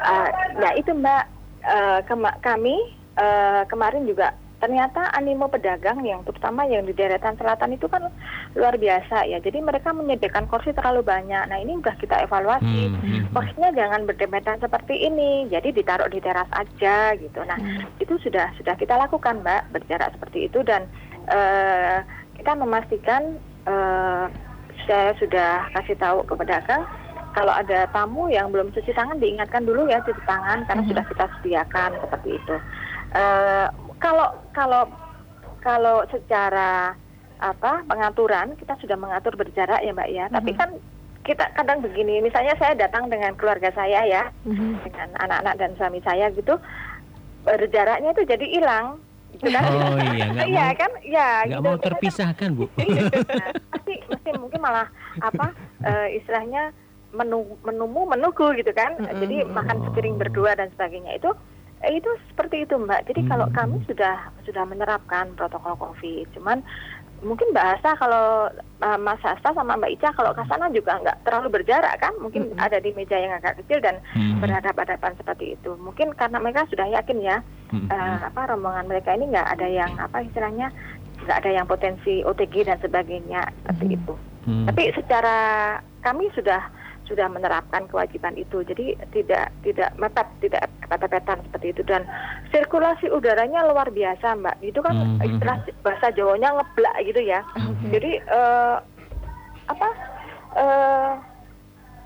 Uh, 0.03 0.27
nah 0.59 0.71
itu 0.75 0.91
Mbak 0.91 1.23
uh, 1.63 1.99
kema- 2.03 2.37
kami 2.43 2.75
uh, 3.15 3.63
kemarin 3.71 4.03
juga 4.03 4.35
ternyata 4.59 5.11
animo 5.11 5.51
pedagang 5.51 5.99
yang 6.07 6.23
terutama 6.23 6.63
yang 6.63 6.87
di 6.87 6.95
deretan 6.95 7.35
selatan 7.35 7.75
itu 7.75 7.87
kan 7.91 8.07
luar 8.55 8.79
biasa 8.79 9.27
ya. 9.27 9.39
Jadi 9.43 9.59
mereka 9.59 9.91
menyediakan 9.91 10.47
kursi 10.47 10.71
terlalu 10.71 11.03
banyak. 11.03 11.51
Nah 11.51 11.59
ini 11.59 11.75
udah 11.79 11.95
kita 11.99 12.23
evaluasi. 12.23 12.63
Hmm, 12.63 12.95
hmm, 12.95 13.11
hmm. 13.27 13.31
Kursinya 13.35 13.75
jangan 13.75 14.07
berdempetan 14.07 14.63
seperti 14.63 15.03
ini. 15.03 15.51
Jadi 15.51 15.75
ditaruh 15.75 16.07
di 16.07 16.19
teras 16.23 16.47
aja 16.55 17.11
gitu. 17.19 17.43
Nah 17.43 17.59
itu 17.99 18.15
sudah 18.23 18.55
sudah 18.55 18.75
kita 18.79 18.95
lakukan 18.95 19.43
Mbak 19.43 19.75
berjarak 19.75 20.15
seperti 20.15 20.47
itu 20.47 20.63
dan 20.63 20.87
eh, 21.27 21.99
kita 22.39 22.55
memastikan 22.55 23.35
eh, 23.67 24.25
saya 24.87 25.11
sudah 25.19 25.67
kasih 25.75 25.99
tahu 25.99 26.23
ke 26.23 26.39
pedagang 26.39 26.87
kalau 27.33 27.49
ada 27.51 27.89
tamu 27.89 28.29
yang 28.29 28.47
belum 28.47 28.69
cuci 28.69 28.91
tangan 28.91 29.17
diingatkan 29.17 29.61
dulu 29.61 29.85
ya 29.85 29.99
cuci 29.99 30.21
tangan 30.23 30.63
karena 30.63 30.81
Mhm. 30.81 30.89
sudah 30.89 31.03
kita 31.03 31.25
sediakan 31.33 31.91
seperti 31.99 32.29
itu. 32.33 32.55
Eh, 33.11 33.67
kalau 33.97 34.27
kalau 34.51 34.83
kalau 35.59 36.05
secara 36.07 36.93
apa 37.39 37.83
pengaturan 37.83 38.55
kita 38.55 38.77
sudah 38.77 38.95
mengatur 38.95 39.33
berjarak 39.33 39.79
ya 39.79 39.91
Mbak 39.91 40.09
ya. 40.09 40.25
Tapi 40.29 40.51
Mhm. 40.51 40.57
kan 40.57 40.69
kita 41.23 41.45
kadang 41.53 41.79
begini, 41.79 42.19
misalnya 42.19 42.51
saya 42.53 42.75
datang 42.75 43.07
dengan 43.07 43.33
keluarga 43.33 43.71
saya 43.71 44.03
ya 44.03 44.23
Mhm. 44.43 44.83
dengan 44.83 45.09
anak-anak 45.17 45.55
dan 45.57 45.71
suami 45.73 45.99
saya 45.99 46.27
gitu 46.29 46.55
berjaraknya 47.41 48.11
itu 48.11 48.23
jadi 48.25 48.45
hilang 48.45 48.85
gitu 49.33 49.49
kan 49.49 49.63
Oh 49.65 49.97
iya, 49.99 50.27
iya 50.45 50.65
mau 50.67 50.77
kan 50.77 50.91
ya 51.01 51.29
nggak 51.43 51.49
gitu. 51.49 51.65
mau 51.65 51.73
kan- 51.73 51.83
terpisahkan 51.89 52.49
bu. 52.53 52.65
Nah, 53.33 53.49
pasti 53.73 53.93
mesti 54.05 54.29
mungkin 54.33 54.59
malah 54.59 54.87
apa 55.19 55.51
eh, 55.81 56.07
istilahnya 56.15 56.69
menu 57.13 57.57
menumu 57.61 58.09
menuku 58.09 58.57
gitu 58.57 58.73
kan. 58.73 58.97
Mm-mm. 58.97 59.21
Jadi 59.21 59.45
makan 59.47 59.77
sepiring 59.85 60.17
berdua 60.17 60.57
dan 60.57 60.73
sebagainya 60.73 61.15
itu 61.15 61.29
eh, 61.79 61.99
itu 61.99 62.09
seperti 62.27 62.63
itu 62.63 62.75
Mbak. 62.75 63.07
Jadi 63.07 63.21
kalau 63.27 63.47
Hmm. 63.47 63.55
kami 63.55 63.77
sudah 63.85 64.15
sudah 64.43 64.63
menerapkan 64.63 65.35
protokol 65.35 65.77
Covid, 65.77 66.31
cuman 66.33 66.63
mungkin 67.19 67.51
Mbak 67.51 67.67
Hasta 67.75 67.91
kalau 67.95 68.47
uh, 68.79 68.99
Mas 68.99 69.19
Hasta 69.19 69.51
sama 69.51 69.75
Mbak 69.75 69.91
Ica 69.95 70.09
kalau 70.11 70.31
ke 70.31 70.43
sana 70.43 70.67
juga 70.71 70.99
nggak 70.99 71.23
terlalu 71.23 71.59
berjarak 71.59 71.95
kan, 71.99 72.11
mungkin 72.19 72.51
Mm-mm. 72.51 72.59
ada 72.59 72.79
di 72.79 72.91
meja 72.91 73.15
yang 73.15 73.35
agak 73.35 73.59
kecil 73.63 73.79
dan 73.79 73.99
Hmm. 74.11 74.39
berhadapan-hadapan 74.39 75.13
seperti 75.15 75.55
itu. 75.55 75.75
Mungkin 75.75 76.15
karena 76.15 76.39
mereka 76.39 76.67
sudah 76.67 76.87
yakin 76.89 77.19
ya 77.19 77.39
Hmm. 77.69 77.87
eh, 77.87 78.17
apa 78.27 78.41
rombongan 78.47 78.87
mereka 78.87 79.11
ini 79.13 79.27
nggak 79.29 79.49
ada 79.53 79.67
yang 79.67 79.91
apa 79.97 80.23
istilahnya 80.23 80.71
nggak 81.23 81.39
ada 81.39 81.51
yang 81.51 81.67
potensi 81.67 82.23
OTG 82.23 82.63
dan 82.63 82.79
sebagainya 82.79 83.43
seperti 83.59 83.85
Mhm. 83.85 83.95
itu. 83.95 84.13
Hmm. 84.43 84.65
Tapi 84.67 84.83
secara 84.91 85.37
kami 85.99 86.27
sudah 86.31 86.59
sudah 87.03 87.27
menerapkan 87.27 87.83
kewajiban 87.85 88.33
itu, 88.33 88.63
jadi 88.63 88.95
tidak 89.09 89.51
tidak 89.61 89.91
mepet, 89.95 90.27
tidak 90.39 90.71
kepepet-pepetan 90.79 91.43
seperti 91.43 91.67
itu 91.69 91.81
dan 91.83 92.07
sirkulasi 92.49 93.07
udaranya 93.07 93.63
luar 93.63 93.87
biasa, 93.87 94.35
Mbak. 94.35 94.55
Itu 94.61 94.79
kan 94.79 94.95
Mhm. 94.95 95.19
istilah 95.21 95.57
bahasa 95.81 96.07
Jawanya 96.09 96.49
ngeblak 96.53 96.95
gitu 97.03 97.21
ya. 97.21 97.39
Oke. 97.61 97.85
Jadi 97.89 98.11
eh, 98.19 98.75
apa 99.65 99.87
eh, 100.53 101.11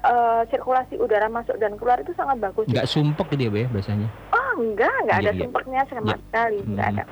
eh, 0.04 0.42
sirkulasi 0.48 0.96
udara 0.96 1.28
masuk 1.28 1.58
dan 1.58 1.76
keluar 1.76 2.00
itu 2.00 2.14
sangat 2.14 2.40
bagus. 2.40 2.66
nggak 2.66 2.88
sumpek 2.88 3.28
gitu 3.32 3.44
ya 3.44 3.50
Bu 3.50 3.58
ya 3.58 3.68
bahasanya. 3.70 4.08
Oh 4.32 4.50
enggak, 4.58 4.94
enggak 5.04 5.18
ada 5.18 5.24
Iya, 5.24 5.34
iya. 5.34 5.42
sumpeknya 5.44 5.82
sama 5.86 6.08
Iya. 6.08 6.18
sekali, 6.24 6.58
enggak 6.64 6.88
Hmm. 6.88 6.96
ada. 6.96 7.04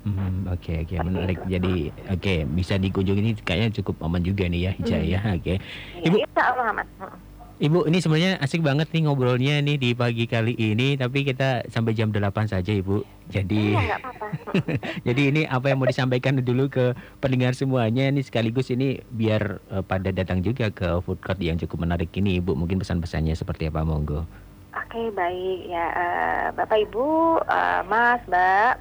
Hmm, 0.00 0.46
oke 0.46 0.72
oke 0.78 0.94
Seperti 0.94 1.08
menarik. 1.08 1.38
Jadi 1.44 1.74
oke 2.06 2.34
bisa 2.48 2.74
dikunjungi 2.76 3.20
ini 3.20 3.32
kayaknya 3.36 3.70
cukup 3.76 4.00
aman 4.00 4.20
juga 4.20 4.44
nih 4.44 4.60
ya 4.60 4.72
Ica 4.74 4.96
Hmm. 4.96 5.06
ya. 5.06 5.20
Oke. 5.32 5.54
Iya, 5.54 5.58
Ibu- 6.04 6.20
Insya 6.20 6.42
Allah 6.46 6.66
aman. 6.68 6.86
Hmm. 6.96 7.16
Ibu 7.58 7.78
ini 7.84 7.98
sebenarnya 7.98 8.32
asik 8.38 8.62
banget 8.62 8.86
nih 8.88 9.02
ngobrolnya 9.02 9.58
nih 9.58 9.74
di 9.76 9.90
pagi 9.92 10.24
kali 10.24 10.54
ini 10.54 10.94
tapi 10.94 11.26
kita 11.26 11.66
sampai 11.66 11.90
jam 11.90 12.08
8 12.08 12.22
saja 12.46 12.70
Ibu. 12.70 13.02
Jadi 13.26 13.74
Iya, 13.74 13.82
enggak 13.82 13.98
apa-apa. 14.06 14.26
jadi 15.02 15.22
ini 15.26 15.42
apa 15.44 15.66
yang 15.66 15.78
mau 15.78 15.86
disampaikan 15.86 16.38
dulu 16.38 16.68
ke 16.68 16.92
pendengar 17.18 17.52
semuanya 17.52 18.06
ini 18.06 18.22
sekaligus 18.22 18.70
ini 18.70 19.02
biar 19.04 19.42
eh, 19.66 19.82
pada 19.82 20.08
datang 20.08 20.38
juga 20.38 20.70
ke 20.70 21.02
food 21.02 21.18
court 21.18 21.36
yang 21.38 21.58
cukup 21.58 21.82
menarik 21.82 22.14
ini 22.14 22.38
Ibu. 22.38 22.54
Mungkin 22.54 22.78
pesan-pesannya 22.78 23.34
seperti 23.34 23.66
apa 23.66 23.82
monggo. 23.82 24.22
Oke 24.88 25.12
baik 25.12 25.68
ya 25.68 25.86
eh, 25.92 26.46
Bapak 26.56 26.80
Ibu, 26.88 27.36
eh, 27.44 27.80
Mas, 27.92 28.24
Mbak, 28.24 28.72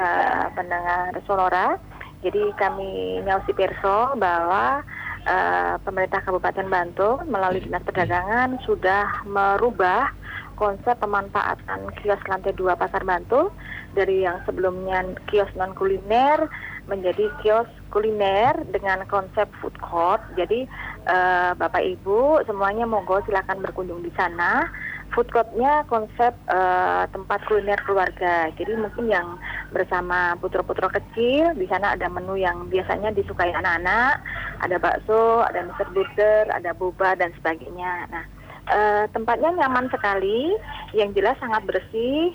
eh, 0.00 0.44
pendengar 0.56 1.12
Sonora. 1.28 1.76
Jadi 2.24 2.56
kami 2.56 3.20
Nyausi 3.20 3.52
Perso 3.52 4.16
bahwa 4.16 4.80
eh, 5.28 5.76
pemerintah 5.84 6.24
Kabupaten 6.24 6.72
Bantul 6.72 7.28
melalui 7.28 7.60
Dinas 7.60 7.84
Perdagangan 7.84 8.64
sudah 8.64 9.28
merubah 9.28 10.08
konsep 10.56 10.96
pemanfaatan 10.96 11.84
kios 12.00 12.24
lantai 12.32 12.56
2 12.56 12.72
Pasar 12.72 13.04
Bantul 13.04 13.52
dari 13.92 14.24
yang 14.24 14.40
sebelumnya 14.48 15.04
kios 15.28 15.52
non 15.52 15.76
kuliner 15.76 16.48
menjadi 16.88 17.28
kios 17.44 17.68
kuliner 17.92 18.56
dengan 18.72 19.04
konsep 19.04 19.52
food 19.60 19.76
court. 19.84 20.24
Jadi 20.32 20.64
eh, 21.12 21.52
Bapak 21.60 21.84
Ibu 21.84 22.40
semuanya 22.48 22.88
monggo 22.88 23.20
silakan 23.28 23.60
berkunjung 23.60 24.00
di 24.00 24.08
sana. 24.16 24.72
Food 25.12 25.28
courtnya 25.28 25.84
konsep 25.92 26.32
eh, 26.48 27.04
tempat 27.12 27.44
kuliner 27.44 27.76
keluarga. 27.84 28.48
Jadi 28.56 28.72
mungkin 28.80 29.12
yang 29.12 29.36
bersama 29.68 30.32
putra-putra 30.40 30.88
kecil 30.88 31.52
di 31.52 31.68
sana 31.68 31.92
ada 31.92 32.08
menu 32.08 32.40
yang 32.40 32.64
biasanya 32.72 33.12
disukai 33.12 33.52
anak-anak. 33.52 34.24
Ada 34.64 34.80
bakso, 34.80 35.44
ada 35.44 35.68
Mr. 35.68 35.92
Burger, 35.92 36.48
ada 36.48 36.72
boba 36.72 37.12
dan 37.20 37.28
sebagainya. 37.36 38.08
Nah 38.08 38.24
eh, 38.72 39.04
tempatnya 39.12 39.52
nyaman 39.52 39.92
sekali. 39.92 40.56
Yang 40.96 41.20
jelas 41.20 41.36
sangat 41.44 41.62
bersih, 41.68 42.32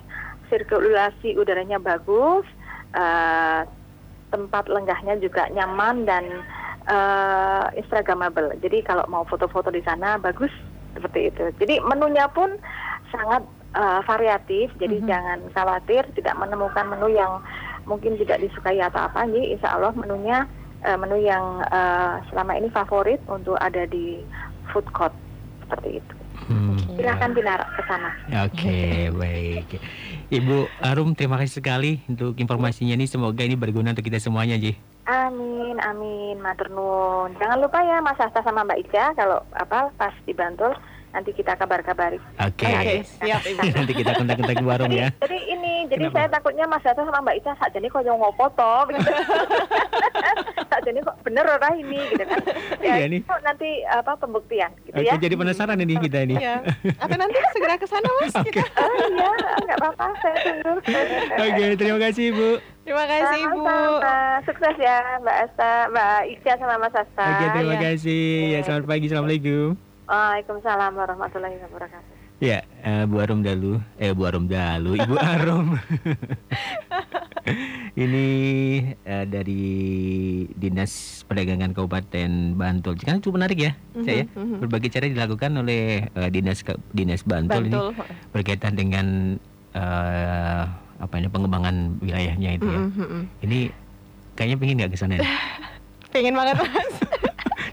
sirkulasi 0.53 1.33
udaranya 1.33 1.81
bagus. 1.81 2.45
eh, 2.93 3.61
tempat 4.27 4.67
lenggahnya 4.67 5.17
juga 5.23 5.47
nyaman 5.55 6.03
dan 6.05 6.23
eh, 6.87 7.65
instagramable. 7.79 8.53
Jadi 8.61 8.83
kalau 8.85 9.07
mau 9.09 9.23
foto-foto 9.25 9.71
di 9.71 9.81
sana 9.81 10.19
bagus 10.19 10.51
seperti 10.97 11.29
itu. 11.29 11.43
Jadi 11.61 11.77
menunya 11.85 12.25
pun 12.27 12.49
sangat 13.13 13.45
eh, 13.77 14.01
variatif. 14.03 14.73
Jadi 14.81 14.99
Mhm. 14.99 15.07
jangan 15.07 15.39
khawatir 15.53 16.01
tidak 16.17 16.33
menemukan 16.33 16.87
menu 16.89 17.13
yang 17.13 17.37
mungkin 17.85 18.17
tidak 18.17 18.41
disukai 18.41 18.81
atau 18.81 19.05
apa. 19.05 19.29
Jadi 19.29 19.53
insya 19.53 19.77
Allah 19.77 19.93
menunya 19.93 20.49
eh, 20.81 20.97
menu 20.97 21.21
yang 21.21 21.61
eh, 21.61 22.13
selama 22.29 22.57
ini 22.57 22.73
favorit 22.73 23.21
untuk 23.29 23.53
ada 23.57 23.85
di 23.85 24.21
food 24.73 24.85
court 24.93 25.13
seperti 25.61 26.01
itu. 26.01 26.13
Hmm. 26.47 26.79
Silahkan 26.95 27.33
Binar 27.35 27.59
ke 27.75 27.81
sana. 27.85 28.09
Oke, 28.47 29.11
baik. 29.11 29.67
Ibu 30.31 30.69
Arum, 30.79 31.11
terima 31.11 31.35
kasih 31.41 31.59
sekali 31.59 31.99
untuk 32.07 32.39
informasinya 32.39 32.95
ini. 32.95 33.03
Semoga 33.03 33.43
ini 33.43 33.59
berguna 33.59 33.91
untuk 33.91 34.05
kita 34.07 34.21
semuanya, 34.21 34.55
Ji. 34.55 34.77
Amin, 35.07 35.79
amin, 35.79 36.35
matur 36.43 36.67
nuwun. 36.67 37.31
Jangan 37.39 37.63
lupa 37.63 37.79
ya 37.79 38.03
Mas 38.03 38.19
Hasta 38.19 38.43
sama 38.43 38.67
Mbak 38.67 38.79
Ica 38.83 39.15
kalau 39.15 39.39
apa 39.55 39.87
pas 39.95 40.11
di 40.27 40.35
Bantul 40.35 40.75
nanti 41.15 41.31
kita 41.33 41.55
kabar-kabari. 41.55 42.19
Oke. 42.43 42.67
Oke, 42.67 42.95
siap 43.07 43.41
Ibu. 43.41 43.61
Nanti 43.77 43.93
kita 43.95 44.11
kontak-kontak 44.17 44.59
warung 44.63 44.91
Jadi, 44.91 45.01
ya. 45.01 45.09
jadi 45.23 45.39
ini, 45.55 45.73
jadi 45.87 46.05
Kenapa? 46.09 46.17
saya 46.19 46.27
takutnya 46.29 46.65
Mas 46.67 46.83
Hasta 46.83 47.01
sama 47.03 47.19
Mbak 47.23 47.35
Ica 47.39 47.51
saat 47.57 47.71
jadi 47.71 47.87
kok 47.87 48.03
yang 48.03 48.19
ngopo 48.19 48.45
toh, 48.53 48.81
gitu. 48.91 49.11
saat 50.69 50.83
jadi 50.83 50.99
kok 51.01 51.15
bener 51.23 51.45
ora 51.47 51.69
ini, 51.73 51.99
gitu 52.11 52.23
kan? 52.27 52.39
Ya, 52.83 52.93
Iya 53.01 53.05
nih. 53.09 53.21
itu 53.23 53.35
nanti 53.43 53.69
apa 53.87 54.11
pembuktian, 54.19 54.71
gitu 54.85 54.95
Oke, 54.99 55.07
ya? 55.07 55.15
jadi 55.17 55.35
penasaran 55.35 55.79
ini 55.79 55.93
kita 55.97 56.17
ini. 56.27 56.35
Iya. 56.37 56.55
Atau 56.99 57.15
nanti 57.17 57.37
segera 57.55 57.75
ke 57.79 57.87
sana 57.87 58.09
Mas 58.21 58.35
kita. 58.43 58.63
Oh 58.77 58.93
iya, 59.09 59.31
nggak 59.65 59.77
apa-apa, 59.83 60.05
saya 60.21 60.37
tunggu. 60.43 60.73
Oke, 61.37 61.65
terima 61.79 61.99
kasih, 62.01 62.23
Ibu. 62.35 62.49
Terima 62.87 63.03
kasih 63.03 63.39
Ibu. 63.51 63.59
Sama-sama. 63.67 64.15
Sukses 64.47 64.75
ya 64.79 64.97
Mbak 65.19 65.37
Asta, 65.49 65.71
Mbak 65.91 66.19
Ica 66.37 66.51
sama 66.55 66.75
Mas 66.79 66.93
Hasta. 66.95 67.25
Oke, 67.27 67.45
terima 67.51 67.75
iya. 67.75 67.83
kasih. 67.91 68.25
Ya, 68.53 68.59
selamat 68.63 68.85
pagi. 68.87 69.05
Assalamualaikum. 69.11 69.86
Waalaikumsalam 70.07 70.91
warahmatullahi 70.95 71.59
wabarakatuh. 71.67 72.15
Ya, 72.37 72.61
eh, 72.85 73.03
Bu 73.09 73.17
Arum 73.17 73.41
Dalu, 73.41 73.81
eh 73.97 74.13
Bu 74.13 74.29
Arum 74.29 74.45
Dalu, 74.47 74.93
Ibu 74.95 75.15
Arum. 75.35 75.75
Ini 77.97 78.25
eh, 79.01 79.25
dari 79.25 79.65
Dinas 80.53 81.25
Perdagangan 81.25 81.73
Kabupaten 81.73 82.53
Bantul. 82.53 82.93
Kan 83.01 83.19
cukup 83.19 83.41
menarik 83.41 83.57
ya, 83.59 83.71
saya. 83.99 84.23
Mhm, 84.31 84.37
mhm. 84.37 84.57
Berbagai 84.63 84.89
cara 84.93 85.09
dilakukan 85.09 85.51
oleh 85.59 86.07
eh, 86.07 86.29
Dinas 86.29 86.61
Dinas 86.93 87.25
Bantul, 87.25 87.67
ini 87.67 87.75
Bantul. 87.75 88.05
berkaitan 88.31 88.77
dengan 88.77 89.35
eh, 89.73 90.63
apa 90.97 91.13
ini 91.17 91.27
pengembangan 91.27 91.99
wilayahnya 91.99 92.49
itu 92.55 92.67
ya. 92.69 92.79
Mhm, 92.79 93.01
mhm. 93.01 93.21
Ini 93.43 93.57
kayaknya 94.37 94.55
pengen 94.55 94.75
nggak 94.77 94.91
ke 94.93 94.97
sana. 94.97 95.13
ya? 95.19 95.25
Pengen 96.15 96.37
banget 96.37 96.63
Mas. 96.63 96.95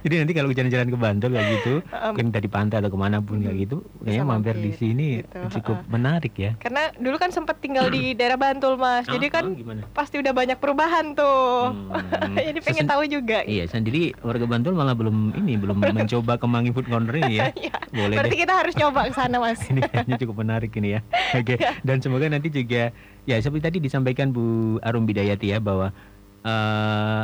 Jadi 0.04 0.20
nanti 0.20 0.32
kalau 0.36 0.52
jalan-jalan 0.52 0.88
ke 0.92 0.98
Bantul 1.00 1.30
kayak 1.32 1.48
gitu, 1.48 1.74
Em, 1.96 2.12
mungkin 2.12 2.28
dari 2.28 2.48
pantai 2.52 2.84
atau 2.84 2.92
ke 2.92 2.98
mana 3.00 3.24
pun 3.24 3.40
kayak 3.40 3.56
gitu, 3.56 3.80
kayaknya 4.04 4.24
mampir 4.28 4.52
di 4.60 4.76
sini 4.76 5.24
gitu, 5.24 5.38
cukup 5.58 5.80
heeh. 5.80 5.88
menarik 5.88 6.34
ya. 6.36 6.52
Karena 6.60 6.92
dulu 7.00 7.16
kan 7.16 7.32
sempat 7.32 7.56
tinggal 7.64 7.88
di 7.88 8.12
daerah 8.18 8.36
Bantul 8.36 8.76
Mas. 8.76 9.08
Jadi 9.08 9.32
kan 9.32 9.56
gimana? 9.56 9.88
pasti 9.96 10.20
udah 10.20 10.36
banyak 10.36 10.60
perubahan 10.60 11.16
tuh. 11.16 11.72
Hmm. 11.72 12.36
Jadi 12.52 12.60
pengen 12.60 12.84
tahu 12.84 13.08
juga. 13.08 13.48
Iya, 13.48 13.64
sendiri 13.64 14.12
warga 14.20 14.44
Bantul 14.44 14.76
malah 14.76 14.92
belum 14.92 15.32
ini 15.40 15.56
belum 15.64 15.80
mencoba 15.80 16.36
ke 16.36 16.44
Mangi 16.44 16.70
Food 16.76 16.92
Corner 16.92 17.16
ini 17.24 17.40
ya. 17.40 17.48
Iya. 17.56 17.72
Boleh 17.88 18.16
Berarti 18.20 18.36
deh. 18.36 18.40
kita 18.44 18.54
harus 18.60 18.74
coba 18.76 19.00
ke 19.08 19.12
sana 19.16 19.40
Mas. 19.40 19.60
Ini 19.64 19.80
kayaknya 19.88 20.16
cukup 20.20 20.36
menarik 20.44 20.70
ini 20.76 21.00
ya. 21.00 21.00
Oke. 21.32 21.56
Dan 21.80 22.04
semoga 22.04 22.28
nanti 22.28 22.52
juga 22.52 22.92
ya 23.24 23.40
seperti 23.40 23.72
tadi 23.72 23.78
disampaikan 23.80 24.36
Bu 24.36 24.76
Arum 24.84 25.08
Bidayati 25.08 25.48
ya 25.48 25.64
bahwa 25.64 25.96
eh, 26.44 27.22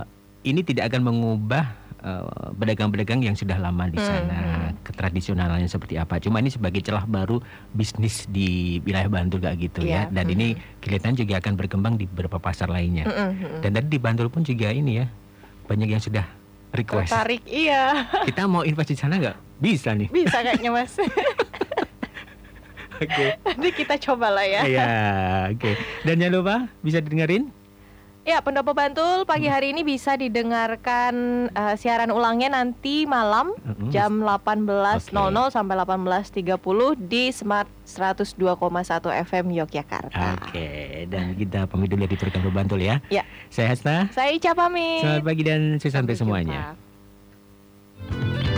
ini 0.48 0.64
tidak 0.64 0.88
akan 0.88 1.04
mengubah 1.04 1.79
eh, 2.00 2.24
pedagang-pedagang 2.56 3.20
yang 3.20 3.36
sudah 3.36 3.60
lama 3.60 3.86
di 3.86 4.00
Hmm, 4.00 4.08
sana 4.08 4.40
ketradisionalannya 4.80 5.68
seperti 5.68 6.00
apa. 6.00 6.16
Cuma 6.18 6.40
ini 6.40 6.48
sebagai 6.48 6.80
celah 6.80 7.04
baru 7.04 7.38
bisnis 7.70 8.24
di 8.26 8.80
wilayah 8.82 9.06
Bantul 9.06 9.44
kayak 9.44 9.58
gitu 9.60 9.84
ya. 9.84 10.08
Iya, 10.08 10.12
Dan 10.12 10.26
ini 10.32 10.48
kelihatan 10.80 11.12
juga 11.14 11.38
akan 11.38 11.52
berkembang 11.54 11.94
di 11.94 12.08
beberapa 12.08 12.40
pasar 12.40 12.72
lainnya. 12.72 13.04
Mhm, 13.04 13.28
mhm. 13.30 13.58
Dan 13.60 13.70
tadi 13.76 13.86
di 13.86 13.98
Bantul 14.00 14.32
pun 14.32 14.40
juga 14.40 14.72
ini 14.72 15.04
ya 15.04 15.06
banyak 15.68 15.88
yang 15.88 16.02
sudah 16.02 16.24
request. 16.72 17.12
Tertarik 17.12 17.42
iya. 17.46 18.06
Kita 18.28 18.48
mau 18.48 18.64
invest 18.64 18.90
di 18.90 18.98
sana 18.98 19.20
nggak? 19.20 19.60
Bisa 19.60 19.92
nih. 19.92 20.08
Bisa 20.08 20.40
kayaknya 20.40 20.70
Mas. 20.72 20.96
Oke. 23.00 23.26
Nanti 23.46 23.68
kita 23.72 23.94
coba 23.96 24.28
lah 24.32 24.44
ya. 24.44 24.60
Iya, 24.64 24.88
oke. 25.56 25.72
Dan 26.04 26.20
jangan 26.20 26.34
lupa 26.36 26.56
bisa 26.80 27.00
didengerin 27.00 27.48
Ya, 28.20 28.44
Pendopo 28.44 28.76
Bantul 28.76 29.24
pagi 29.24 29.48
hari 29.48 29.72
ini 29.72 29.80
bisa 29.80 30.12
didengarkan 30.12 31.14
eh, 31.50 31.74
siaran 31.80 32.12
ulangnya 32.12 32.52
nanti 32.52 33.08
malam 33.08 33.56
Mm-mm. 33.64 33.88
jam 33.88 34.20
18.00 34.20 35.08
sampai 35.48 35.74
18.30 35.80 36.60
di 37.00 37.32
Smart 37.32 37.64
102,1 37.88 39.24
FM 39.24 39.46
Yogyakarta. 39.56 40.36
Oke, 40.36 40.68
dan 41.08 41.32
kita 41.32 41.64
pamit 41.64 41.88
dulu 41.88 42.04
di 42.04 42.20
program 42.20 42.52
Bantul 42.52 42.84
ya. 42.84 43.00
Ya. 43.08 43.24
Saya 43.48 43.72
Hasna. 43.72 44.12
Saya 44.12 44.36
Ica 44.36 44.52
pamit. 44.52 45.00
Selamat 45.00 45.24
pagi 45.24 45.42
dan 45.42 45.60
sukses 45.80 45.96
Sampai 45.96 46.14
semuanya. 46.14 46.76
jumpa. 46.76 48.49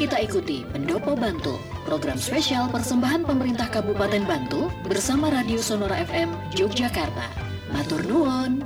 Kita 0.00 0.16
ikuti 0.16 0.64
Pendopo 0.72 1.12
Bantul, 1.12 1.60
program 1.84 2.16
spesial 2.16 2.72
persembahan 2.72 3.20
pemerintah 3.20 3.68
Kabupaten 3.68 4.24
Bantul 4.24 4.72
bersama 4.88 5.28
Radio 5.28 5.60
Sonora 5.60 6.00
FM 6.00 6.32
Yogyakarta. 6.56 7.28
Matur 7.68 8.00
nuwun. 8.08 8.64